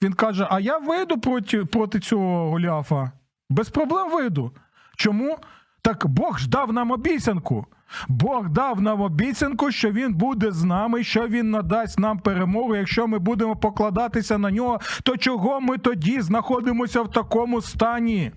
він 0.02 0.12
каже: 0.12 0.46
А 0.50 0.60
я 0.60 0.78
вийду 0.78 1.20
проти 1.20 1.64
проти 1.64 2.00
цього 2.00 2.50
Голіафа. 2.50 3.12
Без 3.50 3.68
проблем 3.68 4.10
вийду. 4.10 4.52
Чому? 4.96 5.38
Так 5.82 6.06
Бог 6.06 6.38
ж 6.38 6.48
дав 6.48 6.72
нам 6.72 6.90
обіцянку. 6.90 7.66
Бог 8.08 8.48
дав 8.48 8.80
нам 8.80 9.00
обіцянку, 9.00 9.70
що 9.70 9.90
Він 9.90 10.14
буде 10.14 10.52
з 10.52 10.64
нами, 10.64 11.04
що 11.04 11.28
Він 11.28 11.50
надасть 11.50 11.98
нам 11.98 12.18
перемогу. 12.18 12.76
Якщо 12.76 13.06
ми 13.06 13.18
будемо 13.18 13.56
покладатися 13.56 14.38
на 14.38 14.50
нього, 14.50 14.80
то 15.02 15.16
чого 15.16 15.60
ми 15.60 15.78
тоді 15.78 16.20
знаходимося 16.20 17.02
в 17.02 17.10
такому 17.10 17.60
стані? 17.60 18.32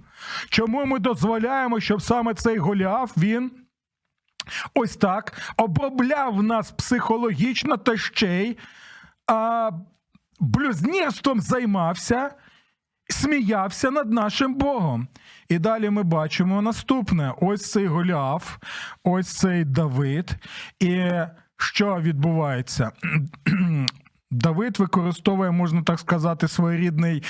Чому 0.49 0.86
ми 0.86 0.99
дозволяємо, 0.99 1.79
щоб 1.79 2.01
саме 2.01 2.33
цей 2.33 2.57
Голіаф 2.57 3.17
він 3.17 3.51
ось 4.73 4.95
так 4.95 5.41
обробляв 5.57 6.43
нас 6.43 6.71
психологічно 6.71 7.77
та 7.77 7.97
ще 7.97 8.43
й 8.43 8.57
а, 9.27 9.71
блюзнірством 10.39 11.41
займався, 11.41 12.31
сміявся 13.09 13.91
над 13.91 14.12
нашим 14.12 14.55
Богом? 14.55 15.07
І 15.49 15.59
далі 15.59 15.89
ми 15.89 16.03
бачимо 16.03 16.62
наступне: 16.62 17.33
ось 17.41 17.71
цей 17.71 17.88
Голіаф, 17.88 18.57
ось 19.03 19.27
цей 19.27 19.65
Давид. 19.65 20.36
І 20.79 21.12
що 21.57 21.99
відбувається? 22.01 22.91
Давид 24.33 24.79
використовує, 24.79 25.51
можна 25.51 25.81
так 25.81 25.99
сказати, 25.99 26.47
своєрідний 26.47 27.23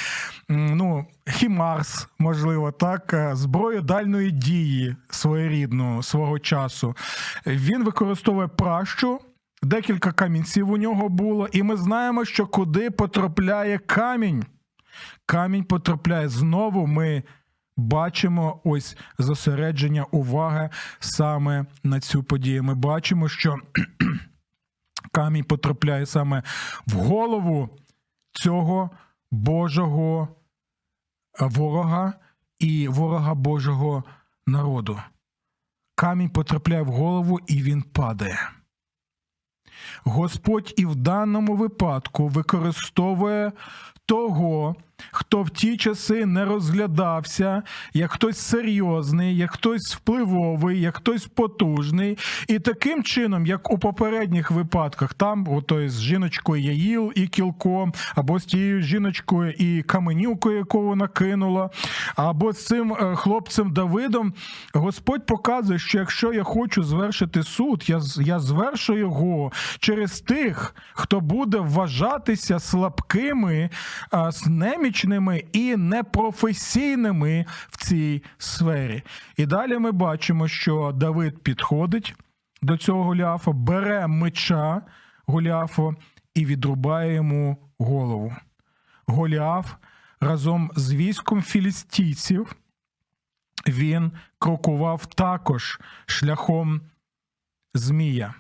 ну, 0.50 1.06
хімарс, 1.28 2.08
можливо, 2.20 2.72
так, 2.72 3.14
е, 3.14 3.36
зброю 3.36 3.82
дальної 3.82 4.32
дії 4.32 4.96
своєрідну 5.10 6.04
свого 6.04 6.40
часу. 6.40 6.96
Він 7.48 7.84
використовує 7.84 8.48
пращу. 8.48 9.20
Декілька 9.64 10.12
камінців 10.12 10.72
у 10.72 10.78
нього 10.78 11.10
було, 11.10 11.48
і 11.52 11.64
ми 11.64 11.78
знаємо, 11.78 12.26
що 12.26 12.48
куди 12.48 12.92
потрапляє 12.92 13.78
камінь. 13.78 14.44
Камінь 15.26 15.64
потрапляє 15.64 16.30
знову. 16.30 16.88
Ми 16.88 17.24
бачимо 17.78 18.62
ось 18.64 18.98
зосередження 19.20 20.04
уваги 20.04 20.70
саме 21.00 21.66
на 21.84 22.00
цю 22.00 22.24
подію. 22.24 22.64
Ми 22.64 22.76
бачимо, 22.76 23.30
що 23.30 23.58
камінь 25.14 25.44
потрапляє 25.44 26.06
саме 26.06 26.44
в 26.88 26.94
голову 26.94 27.70
цього 28.32 28.90
Божого 29.32 30.28
ворога 31.40 32.14
і 32.60 32.88
ворога 32.88 33.34
Божого 33.34 34.04
народу. 34.48 35.00
Камінь 35.96 36.30
потрапляє 36.30 36.82
в 36.82 36.88
голову 36.88 37.40
і 37.48 37.62
він 37.64 37.82
падає. 37.82 38.50
Господь 40.04 40.74
і 40.78 40.86
в 40.86 40.96
даному 40.96 41.56
випадку 41.56 42.28
використовує 42.28 43.52
того, 44.06 44.76
хто 45.16 45.42
в 45.42 45.50
ті 45.50 45.78
часи 45.78 46.26
не 46.26 46.46
розглядався 46.46 47.64
як 47.94 48.12
хтось 48.12 48.38
серйозний, 48.38 49.38
як 49.38 49.52
хтось 49.52 49.96
впливовий, 49.96 50.82
як 50.82 50.96
хтось 50.96 51.26
потужний. 51.26 52.18
І 52.48 52.60
таким 52.60 53.04
чином, 53.04 53.46
як 53.46 53.72
у 53.72 53.78
попередніх 53.78 54.52
випадках, 54.52 55.14
там 55.14 55.48
ото 55.48 55.90
з 55.90 56.02
жіночкою 56.02 56.64
Яїл 56.64 57.12
і 57.16 57.28
кілком, 57.28 57.94
або 58.16 58.40
з 58.40 58.46
тією 58.46 58.82
жіночкою 58.82 59.52
і 59.52 59.84
каменюкою, 59.84 60.58
яку 60.58 60.82
вона 60.82 61.08
кинула, 61.08 61.70
або 62.16 62.54
з 62.54 62.66
цим 62.66 62.94
е, 62.94 63.16
хлопцем 63.16 63.74
Давидом, 63.74 64.34
Господь 64.74 65.26
показує, 65.26 65.80
що 65.80 66.00
якщо 66.00 66.34
я 66.34 66.44
хочу 66.44 66.84
звершити 66.84 67.44
суд, 67.44 67.84
я 67.88 68.02
я 68.18 68.40
звершу 68.40 68.98
його 68.98 69.52
через 69.80 70.22
тих, 70.22 70.76
хто 70.94 71.20
буде 71.20 71.58
вважатися 71.58 72.60
слабкими, 72.60 73.70
немічними 74.48 75.03
і 75.52 75.76
непрофесійними 75.76 77.46
в 77.70 77.86
цій 77.86 78.24
сфері. 78.38 79.04
І 79.38 79.46
далі 79.46 79.78
ми 79.78 79.92
бачимо, 79.92 80.48
що 80.48 80.92
Давид 80.92 81.44
підходить 81.44 82.16
до 82.62 82.78
цього 82.78 83.04
Голіафа, 83.04 83.52
бере 83.52 84.08
меча 84.08 84.82
Голіафа 85.26 85.92
і 86.34 86.46
відрубає 86.46 87.14
йому 87.14 87.58
голову. 87.80 88.36
Голіаф 89.08 89.74
разом 90.20 90.72
з 90.76 90.94
військом 90.94 91.42
філістійців 91.42 92.56
він 93.68 94.12
крокував 94.40 95.06
також 95.06 95.80
шляхом 96.06 96.82
Змія. 97.74 98.34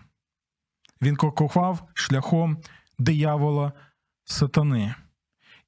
Він 1.02 1.16
крокував 1.16 1.88
шляхом 1.94 2.58
диявола 3.00 3.72
сатани. 4.24 4.96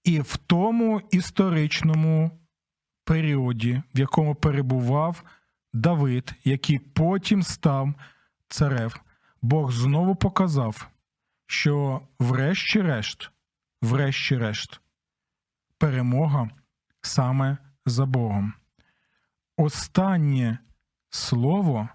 І 0.06 0.20
в 0.20 0.38
тому 0.38 1.02
історичному 1.12 2.32
періоді, 3.04 3.82
в 3.96 4.00
якому 4.00 4.36
перебував 4.36 5.24
Давид, 5.74 6.34
який 6.44 6.80
потім 6.80 7.44
став 7.44 7.94
царев, 8.48 9.00
Бог 9.41 9.72
знову 9.72 10.15
показав, 10.15 10.88
що, 11.48 12.02
врешті-решт, 12.20 13.32
врешті-решт, 13.82 14.82
перемога 15.78 16.50
саме 17.02 17.58
за 17.86 18.06
Богом. 18.06 18.54
Останнє 19.58 20.58
слово 21.10 21.89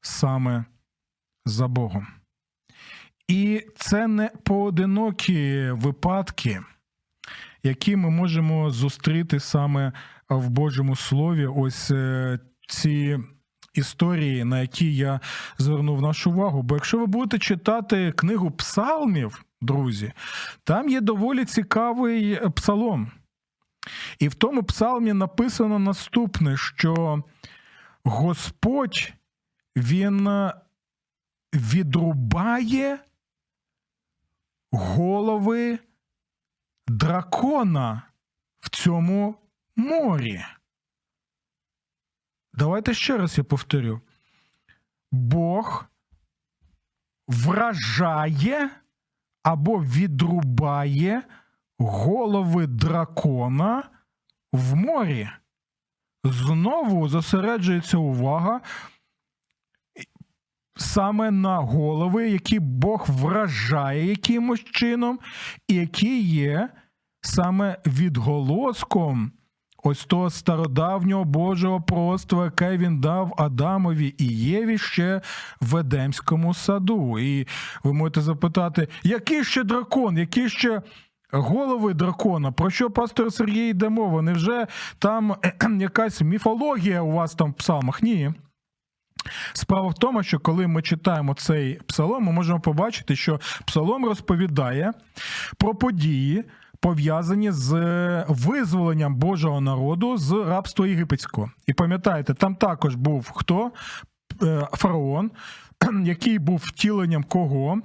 саме 0.00 0.64
за 1.44 1.68
Богом. 1.68 2.06
І 3.28 3.66
це 3.76 4.06
не 4.06 4.28
поодинокі 4.28 5.70
випадки, 5.70 6.62
які 7.62 7.96
ми 7.96 8.10
можемо 8.10 8.70
зустріти 8.70 9.40
саме 9.40 9.92
в 10.28 10.48
Божому 10.48 10.96
Слові. 10.96 11.46
Ось 11.46 11.90
е, 11.90 12.38
ці 12.68 13.18
історії, 13.74 14.44
на 14.44 14.60
які 14.60 14.96
я 14.96 15.20
звернув 15.58 16.02
нашу 16.02 16.30
увагу. 16.30 16.62
Бо 16.62 16.74
якщо 16.74 16.98
ви 16.98 17.06
будете 17.06 17.38
читати 17.38 18.12
книгу 18.12 18.50
псалмів, 18.50 19.44
друзі, 19.60 20.12
там 20.64 20.88
є 20.88 21.00
доволі 21.00 21.44
цікавий 21.44 22.40
псалом. 22.50 23.10
І 24.18 24.28
в 24.28 24.34
тому 24.34 24.62
псалмі 24.62 25.12
написано 25.12 25.78
наступне, 25.78 26.56
що 26.56 27.22
Господь 28.04 29.12
Він 29.76 30.50
відрубає 31.54 32.98
голови 34.70 35.78
дракона 36.86 38.02
в 38.60 38.70
цьому 38.70 39.34
морі. 39.76 40.44
Давайте 42.52 42.94
ще 42.94 43.16
раз 43.16 43.38
я 43.38 43.44
повторю. 43.44 44.00
Бог 45.12 45.84
вражає 47.28 48.70
або 49.42 49.82
відрубає 49.82 51.22
голови 51.78 52.66
дракона 52.66 53.90
в 54.52 54.74
морі. 54.74 55.30
Знову 56.24 57.08
зосереджується 57.08 57.96
увага 57.96 58.60
саме 60.76 61.30
на 61.30 61.56
голови, 61.56 62.30
які 62.30 62.60
Бог 62.60 63.06
вражає 63.08 64.06
якимось 64.06 64.64
чином, 64.64 65.18
і 65.68 65.74
які 65.74 66.22
є 66.22 66.68
саме 67.20 67.78
відголоском 67.86 69.32
ось 69.82 70.04
того 70.04 70.30
стародавнього 70.30 71.24
Божого 71.24 71.80
просто, 71.80 72.44
яке 72.44 72.76
він 72.76 73.00
дав 73.00 73.34
Адамові 73.38 74.14
і 74.18 74.26
Єві 74.26 74.78
ще 74.78 75.20
в 75.60 75.76
Едемському 75.76 76.54
саду. 76.54 77.18
І 77.18 77.46
ви 77.84 77.92
можете 77.92 78.20
запитати, 78.20 78.88
який 79.02 79.44
ще 79.44 79.64
дракон, 79.64 80.18
які 80.18 80.48
ще. 80.48 80.82
Голови 81.34 81.94
дракона, 81.94 82.52
про 82.52 82.70
що 82.70 82.90
пастор 82.90 83.32
Сергій 83.32 83.68
йде 83.68 83.88
мова? 83.88 84.22
Невже 84.22 84.66
там 84.98 85.36
якась 85.80 86.22
міфологія 86.22 87.02
у 87.02 87.12
вас 87.12 87.34
там 87.34 87.50
в 87.50 87.54
псалмах? 87.54 88.02
Ні. 88.02 88.32
Справа 89.52 89.88
в 89.88 89.94
тому, 89.94 90.22
що 90.22 90.38
коли 90.38 90.66
ми 90.66 90.82
читаємо 90.82 91.34
цей 91.34 91.80
псалом, 91.86 92.24
ми 92.24 92.32
можемо 92.32 92.60
побачити, 92.60 93.16
що 93.16 93.40
псалом 93.66 94.04
розповідає 94.04 94.92
про 95.58 95.74
події, 95.74 96.44
пов'язані 96.80 97.50
з 97.50 97.74
визволенням 98.28 99.14
Божого 99.14 99.60
народу 99.60 100.16
з 100.16 100.32
рабства 100.32 100.86
єгипетського. 100.86 101.50
І 101.66 101.72
пам'ятаєте, 101.72 102.34
там 102.34 102.54
також 102.54 102.94
був 102.94 103.30
хто? 103.34 103.70
Е, 104.42 104.68
фараон, 104.72 105.30
який 106.04 106.38
був 106.38 106.62
втіленням 106.64 107.24
кого? 107.24 107.78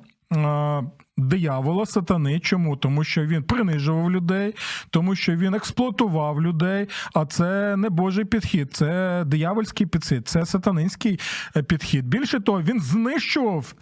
Диявола, 1.17 1.85
сатани. 1.85 2.39
Чому? 2.39 2.77
Тому 2.77 3.03
що 3.03 3.25
він 3.25 3.43
принижував 3.43 4.11
людей, 4.11 4.55
тому 4.89 5.15
що 5.15 5.35
він 5.35 5.53
експлуатував 5.53 6.41
людей. 6.41 6.87
А 7.13 7.25
це 7.25 7.75
не 7.77 7.89
Божий 7.89 8.25
підхід, 8.25 8.73
це 8.73 9.23
диявольський 9.27 9.87
підхід, 9.87 10.27
це 10.27 10.45
сатанинський 10.45 11.19
е, 11.55 11.63
підхід. 11.63 12.07
Більше 12.07 12.39
того, 12.39 12.61
він 12.61 12.81
знищував 12.81 13.73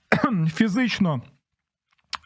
фізично. 0.54 1.22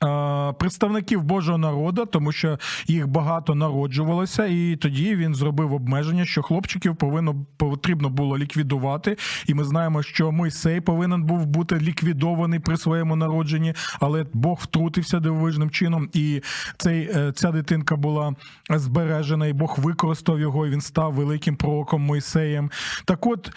Е, 0.04 0.52
представників 0.52 1.22
Божого 1.22 1.59
народу, 1.59 2.06
тому 2.06 2.32
що 2.32 2.59
їх 2.87 3.09
багато 3.09 3.54
народжувалося, 3.54 4.46
і 4.46 4.76
тоді 4.76 5.16
він 5.16 5.35
зробив 5.35 5.72
обмеження, 5.72 6.24
що 6.24 6.42
хлопчиків 6.42 6.96
повинно 6.96 7.46
потрібно 7.56 8.09
було 8.11 8.38
ліквідувати. 8.38 9.16
І 9.46 9.54
ми 9.54 9.64
знаємо, 9.64 10.02
що 10.02 10.32
Мойсей 10.32 10.80
повинен 10.80 11.22
був 11.22 11.46
бути 11.46 11.78
ліквідований 11.78 12.61
при 12.61 12.76
своєму 12.76 13.16
народженні, 13.16 13.74
але 14.00 14.26
Бог 14.32 14.59
втрутився 14.62 15.20
дивовижним 15.20 15.70
чином, 15.70 16.09
і 16.12 16.42
цей 16.76 17.11
е, 17.14 17.32
ця 17.32 17.50
дитинка 17.50 17.96
була 17.96 18.35
збережена, 18.70 19.46
і 19.46 19.52
Бог 19.52 19.76
використав 19.78 20.40
його. 20.40 20.66
і 20.66 20.70
Він 20.70 20.80
став 20.80 21.14
великим 21.14 21.56
пророком 21.56 22.02
Мойсеєм. 22.02 22.70
Так, 23.04 23.26
от 23.26 23.50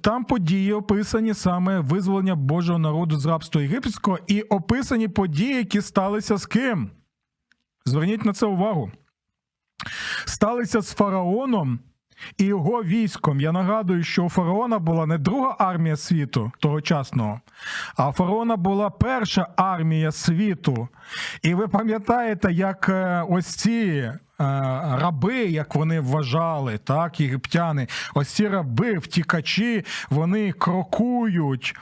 там 0.00 0.24
події 0.24 0.72
описані 0.72 1.34
саме 1.34 1.80
визволення 1.80 2.34
Божого 2.34 2.78
народу 2.78 3.16
з 3.16 3.26
рабства 3.26 3.62
єгипетського, 3.62 4.18
і 4.26 4.42
описані 4.42 5.08
події, 5.08 5.56
які 5.56 5.81
сталися 5.82 6.36
з 6.36 6.46
ким? 6.46 6.90
Зверніть 7.84 8.24
на 8.24 8.32
це 8.32 8.46
увагу. 8.46 8.92
Сталися 10.24 10.80
з 10.80 10.94
фараоном 10.94 11.78
і 12.38 12.44
його 12.44 12.82
військом. 12.82 13.40
Я 13.40 13.52
нагадую, 13.52 14.04
що 14.04 14.24
у 14.24 14.28
фараона 14.28 14.78
була 14.78 15.06
не 15.06 15.18
друга 15.18 15.56
армія 15.58 15.96
світу 15.96 16.52
тогочасного, 16.58 17.40
а 17.96 18.08
у 18.08 18.12
фараона 18.12 18.56
була 18.56 18.90
перша 18.90 19.46
армія 19.56 20.12
світу. 20.12 20.88
І 21.42 21.54
ви 21.54 21.68
пам'ятаєте, 21.68 22.52
як 22.52 22.88
е, 22.88 23.24
ось 23.28 23.46
ці. 23.46 24.12
Е, 24.40 24.44
раби, 25.00 25.36
як 25.36 25.74
вони 25.74 26.00
вважали, 26.00 26.78
так, 26.78 27.20
єгиптяни, 27.20 27.86
ось 28.14 28.28
ці 28.28 28.48
раби, 28.48 28.98
втікачі, 28.98 29.84
вони 30.10 30.52
крокують 30.52 31.74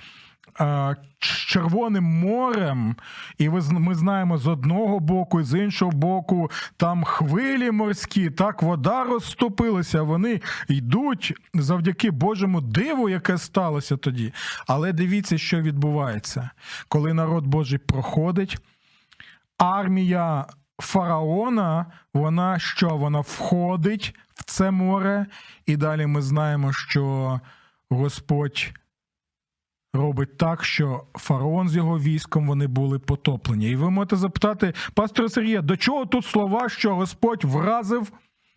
Червоним 1.18 2.04
морем, 2.04 2.96
і 3.38 3.48
ми 3.70 3.94
знаємо 3.94 4.38
з 4.38 4.46
одного 4.46 5.00
боку, 5.00 5.40
і 5.40 5.44
з 5.44 5.58
іншого 5.58 5.90
боку, 5.90 6.50
там 6.76 7.04
хвилі 7.04 7.70
морські, 7.70 8.30
так 8.30 8.62
вода 8.62 9.04
розступилася. 9.04 10.02
Вони 10.02 10.40
йдуть 10.68 11.34
завдяки 11.54 12.10
Божому 12.10 12.60
диву, 12.60 13.08
яке 13.08 13.38
сталося 13.38 13.96
тоді. 13.96 14.32
Але 14.66 14.92
дивіться, 14.92 15.38
що 15.38 15.60
відбувається, 15.60 16.50
коли 16.88 17.14
народ 17.14 17.46
Божий 17.46 17.78
проходить, 17.78 18.58
армія 19.58 20.46
фараона, 20.78 21.86
вона 22.14 22.58
що? 22.58 22.88
Вона 22.88 23.20
входить 23.20 24.14
в 24.34 24.44
це 24.44 24.70
море, 24.70 25.26
і 25.66 25.76
далі 25.76 26.06
ми 26.06 26.22
знаємо, 26.22 26.72
що 26.72 27.40
Господь 27.90 28.72
робить 29.94 30.36
так, 30.36 30.64
що 30.64 31.04
фараон 31.14 31.68
з 31.68 31.76
його 31.76 31.98
військом 31.98 32.46
вони 32.46 32.66
були 32.66 32.98
потоплені. 32.98 33.70
І 33.70 33.76
ви 33.76 33.90
можете 33.90 34.16
запитати, 34.16 34.74
пастора 34.94 35.28
Сергія, 35.28 35.62
до 35.62 35.76
чого 35.76 36.06
тут 36.06 36.26
слова, 36.26 36.68
що 36.68 36.94
Господь 36.94 37.44
вразив 37.44 38.12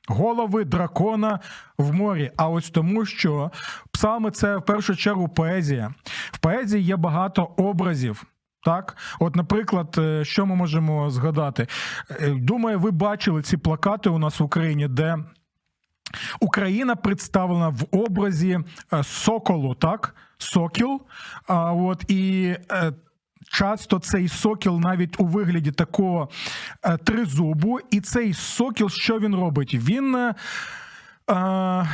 голови 0.07 0.63
дракона 0.63 1.39
в 1.77 1.93
морі? 1.93 2.31
А 2.37 2.49
ось 2.49 2.69
тому, 2.69 3.05
що 3.05 3.51
саме 3.93 4.31
це 4.31 4.57
в 4.57 4.65
першу 4.65 4.95
чергу 4.95 5.27
поезія. 5.27 5.93
В 6.31 6.37
поезії 6.37 6.83
є 6.83 6.95
багато 6.95 7.43
образів. 7.43 8.23
Так, 8.65 8.97
от, 9.19 9.35
наприклад, 9.35 9.95
е, 9.97 10.25
що 10.25 10.45
ми 10.45 10.55
можемо 10.55 11.09
згадати? 11.09 11.67
Е, 12.21 12.29
Думаю, 12.29 12.79
ви 12.79 12.91
бачили 12.91 13.41
ці 13.41 13.57
плакати 13.57 14.09
у 14.09 14.17
нас 14.17 14.39
в 14.39 14.43
Україні, 14.43 14.87
де 14.87 15.17
Україна 16.39 16.95
представлена 16.95 17.69
в 17.69 17.83
образі 17.91 18.59
е, 18.93 19.03
соколу, 19.03 19.75
так? 19.75 20.15
Сокіл. 20.37 21.01
А, 21.47 21.73
от, 21.73 22.11
і 22.11 22.55
е, 22.71 22.93
часто 23.51 23.99
цей 23.99 24.27
сокіл 24.27 24.79
навіть 24.79 25.19
у 25.19 25.25
вигляді 25.25 25.71
такого 25.71 26.29
е, 26.83 26.97
тризубу. 26.97 27.79
І 27.91 28.01
цей 28.01 28.33
сокіл, 28.33 28.89
що 28.89 29.19
він 29.19 29.35
робить? 29.35 29.73
Він. 29.73 30.33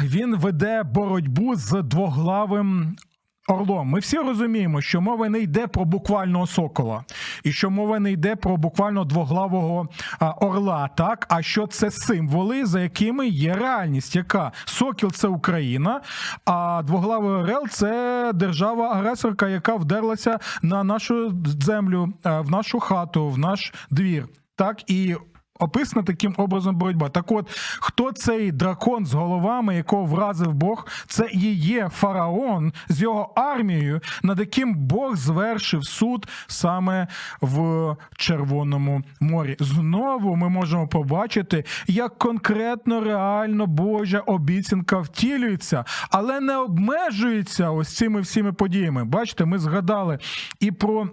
Він 0.03 0.37
веде 0.37 0.83
боротьбу 0.83 1.55
з 1.55 1.81
двоглавим 1.83 2.97
Орлом, 3.49 3.87
ми 3.87 3.99
всі 3.99 4.17
розуміємо, 4.17 4.81
що 4.81 5.01
мова 5.01 5.29
не 5.29 5.39
йде 5.39 5.67
про 5.67 5.85
буквального 5.85 6.47
сокола, 6.47 7.03
і 7.43 7.51
що 7.51 7.69
мова 7.69 7.99
не 7.99 8.11
йде 8.11 8.35
про 8.35 8.57
буквально 8.57 9.05
двоглавого 9.05 9.87
орла, 10.41 10.89
так? 10.97 11.25
А 11.29 11.41
що 11.41 11.67
це 11.67 11.91
символи, 11.91 12.65
за 12.65 12.81
якими 12.81 13.27
є 13.27 13.53
реальність, 13.53 14.15
яка? 14.15 14.51
Сокіл 14.65 15.11
це 15.11 15.27
Україна, 15.27 16.01
а 16.45 16.81
двоглавий 16.85 17.31
орел 17.31 17.67
це 17.67 18.31
держава-агресорка, 18.33 19.47
яка 19.47 19.75
вдерлася 19.75 20.39
на 20.61 20.83
нашу 20.83 21.33
землю, 21.45 22.13
в 22.23 22.51
нашу 22.51 22.79
хату, 22.79 23.29
в 23.29 23.37
наш 23.37 23.73
двір. 23.91 24.27
Так? 24.55 24.91
І 24.91 25.15
Описана 25.59 26.05
таким 26.05 26.33
образом 26.37 26.75
боротьба. 26.75 27.09
Так 27.09 27.31
от, 27.31 27.49
хто 27.79 28.11
цей 28.11 28.51
дракон 28.51 29.05
з 29.05 29.13
головами, 29.13 29.75
якого 29.75 30.05
вразив 30.05 30.53
Бог, 30.53 30.87
це 31.07 31.27
і 31.31 31.53
є 31.53 31.89
фараон 31.89 32.73
з 32.89 33.01
його 33.01 33.33
армією, 33.35 34.01
над 34.23 34.39
яким 34.39 34.75
Бог 34.75 35.15
звершив 35.15 35.85
суд 35.85 36.27
саме 36.47 37.07
в 37.41 37.95
Червоному 38.17 39.01
морі. 39.19 39.57
Знову 39.59 40.35
ми 40.35 40.49
можемо 40.49 40.87
побачити, 40.87 41.63
як 41.87 42.17
конкретно 42.17 43.01
реально 43.01 43.67
Божа 43.67 44.19
обіцянка 44.19 44.99
втілюється, 44.99 45.85
але 46.11 46.39
не 46.39 46.57
обмежується 46.57 47.71
ось 47.71 47.95
цими 47.95 48.21
всіми 48.21 48.53
подіями. 48.53 49.05
Бачите, 49.05 49.45
ми 49.45 49.59
згадали 49.59 50.19
і 50.59 50.71
про. 50.71 51.09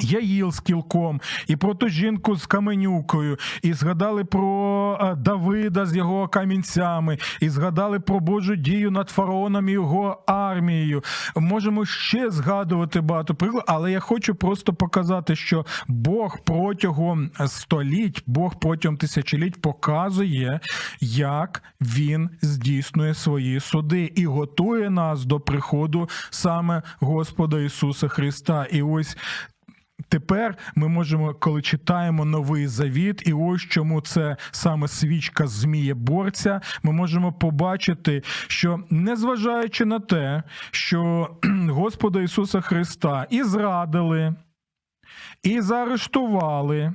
Яїл 0.00 0.52
з 0.52 0.60
кілком, 0.60 1.20
і 1.46 1.56
про 1.56 1.74
ту 1.74 1.88
жінку 1.88 2.36
з 2.36 2.46
каменюкою, 2.46 3.38
і 3.62 3.72
згадали 3.72 4.24
про 4.24 4.98
е, 5.00 5.14
Давида 5.14 5.86
з 5.86 5.96
його 5.96 6.28
камінцями, 6.28 7.18
і 7.40 7.48
згадали 7.48 8.00
про 8.00 8.20
Божу 8.20 8.56
дію 8.56 8.90
над 8.90 9.10
фараоном 9.10 9.68
і 9.68 9.72
його 9.72 10.22
армією. 10.26 11.02
Можемо 11.36 11.84
ще 11.84 12.30
згадувати 12.30 13.00
багато 13.00 13.34
прикладів, 13.34 13.64
але 13.66 13.92
я 13.92 14.00
хочу 14.00 14.34
просто 14.34 14.74
показати, 14.74 15.36
що 15.36 15.66
Бог 15.88 16.38
протягом 16.44 17.30
століть, 17.46 18.22
Бог 18.26 18.58
протягом 18.58 18.96
тисячоліть 18.96 19.60
показує, 19.62 20.60
як 21.00 21.62
він 21.80 22.30
здійснює 22.42 23.14
свої 23.14 23.60
суди 23.60 24.12
і 24.14 24.26
готує 24.26 24.90
нас 24.90 25.24
до 25.24 25.40
приходу 25.40 26.08
саме 26.30 26.82
Господа 27.00 27.60
Ісуса 27.60 28.08
Христа. 28.08 28.66
І 28.70 28.82
ось 28.82 29.16
Тепер 30.10 30.56
ми 30.74 30.88
можемо, 30.88 31.34
коли 31.34 31.62
читаємо 31.62 32.24
новий 32.24 32.66
завіт, 32.66 33.22
і 33.26 33.32
ось 33.32 33.62
чому 33.62 34.00
це 34.00 34.36
саме 34.50 34.88
свічка 34.88 35.46
змієборця, 35.46 36.60
ми 36.82 36.92
можемо 36.92 37.32
побачити, 37.32 38.22
що 38.46 38.84
незважаючи 38.90 39.84
на 39.84 40.00
те, 40.00 40.42
що 40.70 41.30
Господа 41.68 42.22
Ісуса 42.22 42.60
Христа 42.60 43.26
і 43.30 43.42
зрадили, 43.42 44.34
і 45.42 45.60
заарештували. 45.60 46.92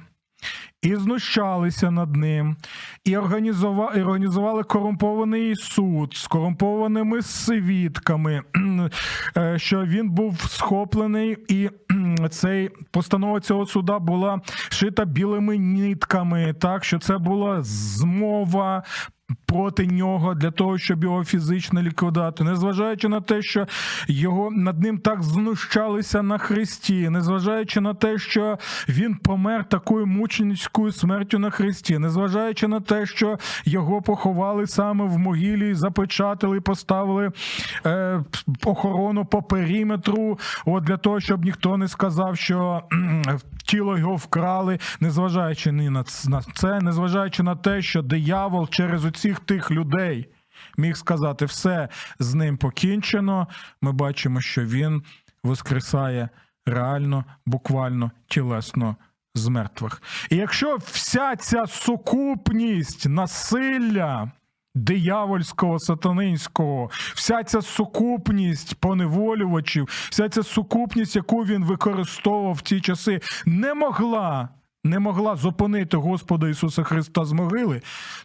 І 0.86 0.95
знущалися 0.95 1.91
над 1.91 2.15
ним, 2.15 2.55
і 3.03 3.17
організували, 3.17 4.03
організували 4.03 4.63
корумпований 4.63 5.55
суд 5.55 6.13
з 6.15 6.27
корумпованими 6.27 7.21
свідками, 7.21 8.41
е, 9.38 9.59
що 9.59 9.86
він 9.86 10.09
був 10.09 10.41
схоплений, 10.41 11.38
і 11.47 11.69
цей 12.29 12.69
постанова 12.91 13.39
цього 13.39 13.65
суда 13.65 13.99
була 13.99 14.41
шита 14.69 15.05
білими 15.05 15.57
нитками, 15.57 16.53
так 16.59 16.83
що 16.83 16.99
це 16.99 17.17
була 17.17 17.63
змова. 17.63 18.83
Проти 19.45 19.88
нього 19.88 20.34
для 20.34 20.51
того, 20.51 20.78
щоб 20.78 21.03
його 21.03 21.23
фізично 21.23 21.82
ліквідати, 21.82 22.43
незважаючи 22.43 23.07
на 23.07 23.21
те, 23.21 23.41
що 23.41 23.67
його 24.07 24.51
над 24.51 24.82
ним 24.82 24.97
так 24.97 25.23
знущалися 25.23 26.23
на 26.23 26.38
хресті, 26.38 27.09
незважаючи 27.09 27.82
на 27.82 27.93
те, 27.93 28.17
що 28.17 28.57
він 28.89 29.15
помер 29.15 29.63
такою 29.63 30.05
мученицькою 30.05 30.91
смертю 30.91 31.39
на 31.39 31.49
хресті, 31.49 31.99
незважаючи 31.99 32.67
на 32.67 32.80
те, 32.80 33.05
що 33.05 33.38
його 33.65 34.01
поховали 34.01 34.67
саме 34.67 35.05
в 35.05 35.17
могилі, 35.17 35.73
запечатали, 35.73 36.61
поставили 36.61 37.32
е, 37.86 38.23
охорону 38.65 39.26
по 39.26 39.41
периметру, 39.41 40.39
от 40.65 40.84
для 40.84 40.97
того, 40.97 41.19
щоб 41.19 41.45
ніхто 41.45 41.78
не 41.78 41.88
сказав, 41.88 42.38
що 42.38 42.84
тіло 43.65 43.97
його 43.97 44.15
вкрали, 44.15 44.80
незважаючи 44.99 45.71
на 45.71 46.03
це, 46.53 46.80
незважаючи 46.82 47.43
на 47.43 47.55
те, 47.55 47.82
що 47.82 48.01
диявол 48.01 48.69
через 48.69 49.05
оцих 49.16 49.39
тих 49.39 49.72
людей 49.72 50.28
міг 50.78 50.97
сказати, 50.97 51.45
все 51.45 51.89
з 52.20 52.34
ним 52.34 52.57
покінчено. 52.57 53.47
Ми 53.82 53.91
бачимо, 53.91 54.41
що 54.41 54.66
він 54.66 55.03
воскресає 55.43 56.30
реально, 56.66 57.26
буквально, 57.45 58.11
тілесно 58.28 58.95
з 59.36 59.47
мертвих. 59.47 60.01
І 60.30 60.36
якщо 60.36 60.78
вся 60.78 61.36
ця 61.36 61.68
сукупність 61.68 63.09
насилля. 63.09 64.32
Диявольського, 64.78 65.80
сатанинського, 65.80 66.89
вся 66.91 67.43
ця 67.43 67.61
сукупність 67.61 68.76
поневолювачів, 68.76 69.88
вся 70.09 70.30
ця 70.30 70.43
сукупність, 70.43 71.16
яку 71.16 71.45
він 71.45 71.66
використовував 71.66 72.53
в 72.53 72.61
ті 72.61 72.82
часи, 72.82 73.22
не 73.45 73.74
могла 73.74 74.49
не 74.86 74.99
могла 74.99 75.36
зупинити 75.36 75.97
Господа 75.97 76.49
Ісуса 76.49 76.84
Христа 76.84 77.26
з 77.26 77.32
могили, 77.32 77.82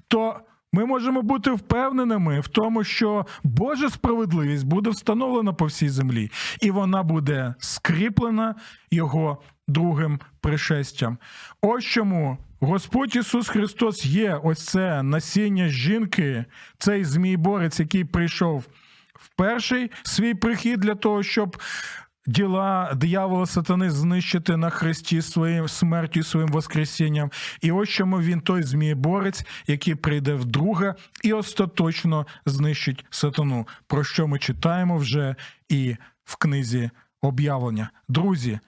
то 0.09 0.41
ми 0.73 0.85
можемо 0.87 1.23
бути 1.23 1.51
впевненими 1.51 2.41
в 2.41 2.49
тому, 2.49 2.85
що 2.85 3.27
Божа 3.43 3.91
справедливість 3.91 4.66
буде 4.66 4.91
встановлена 4.91 5.53
по 5.53 5.64
всій 5.64 5.89
землі, 5.89 6.31
і 6.61 6.71
вона 6.71 7.03
буде 7.03 7.55
скріплена 7.59 8.55
Його 8.91 9.43
другим 9.68 10.21
пришестям. 10.41 11.18
Ось 11.61 11.85
чому 11.85 12.39
Господь 12.61 13.16
Ісус 13.16 13.49
Христос 13.49 14.07
є 14.07 14.41
ось 14.45 14.64
це 14.64 15.03
насіння 15.03 15.68
жінки, 15.68 16.45
цей 16.79 17.05
змій-борець, 17.05 17.81
який 17.81 18.05
прийшов 18.05 18.64
в 19.14 19.29
перший 19.37 19.91
свій 20.03 20.35
прихід 20.35 20.81
для 20.81 20.95
того, 20.95 21.23
щоб 21.23 21.57
діла 22.31 22.93
диявола 22.95 23.47
сатани 23.47 23.91
знищити 23.91 24.57
на 24.57 24.70
хресті 24.70 25.22
своїм 25.22 25.68
смертю, 25.68 26.22
своїм 26.22 26.49
воскресінням. 26.49 27.31
І 27.61 27.72
ось 27.72 27.89
чому 27.89 28.20
він 28.20 28.41
той 28.41 28.62
змієборець, 28.62 29.45
який 29.66 29.95
прийде 29.95 30.35
вдруге 30.35 30.95
і 31.22 31.33
остаточно 31.33 32.26
знищить 32.47 33.05
сатану, 33.11 33.68
про 33.87 34.05
що 34.05 34.26
ми 34.26 34.39
читаємо 34.39 34.97
вже 34.97 35.35
і 35.68 35.97
в 36.24 36.37
книзі 36.37 36.91
об'явлення. 37.22 37.91
Друзі, 38.09 38.59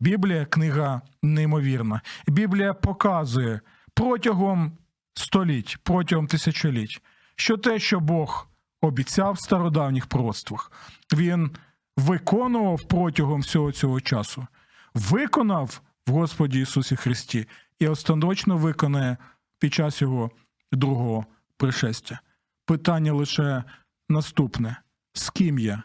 Біблія 0.00 0.44
книга 0.44 1.00
неймовірна. 1.22 2.00
Біблія 2.28 2.74
показує 2.74 3.60
протягом 3.94 4.72
століть, 5.14 5.78
протягом 5.82 6.26
тисячоліть, 6.26 7.00
що 7.36 7.56
те, 7.56 7.78
що 7.78 8.00
Бог 8.00 8.48
обіцяв 8.80 9.32
в 9.32 9.40
стародавніх 9.40 10.06
пророцтвах, 10.06 10.72
він 11.12 11.50
виконував 11.98 12.82
протягом 12.82 13.40
всього 13.40 13.72
цього 13.72 14.00
часу, 14.00 14.46
виконав 14.94 15.80
в 16.06 16.10
Господі 16.10 16.60
Ісусі 16.60 16.96
Христі 16.96 17.48
і 17.78 17.88
остаточно 17.88 18.56
виконає 18.56 19.16
під 19.58 19.74
час 19.74 20.02
його 20.02 20.30
другого 20.72 21.26
пришестя. 21.56 22.20
Питання 22.64 23.12
лише 23.12 23.64
наступне: 24.08 24.76
з 25.12 25.30
ким 25.30 25.58
я? 25.58 25.82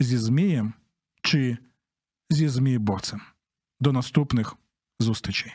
Зі 0.00 0.18
Змієм 0.18 0.72
чи 1.22 1.58
зі 2.30 2.48
Змієборцем? 2.48 3.20
До 3.80 3.92
наступних 3.92 4.56
зустрічей. 5.00 5.54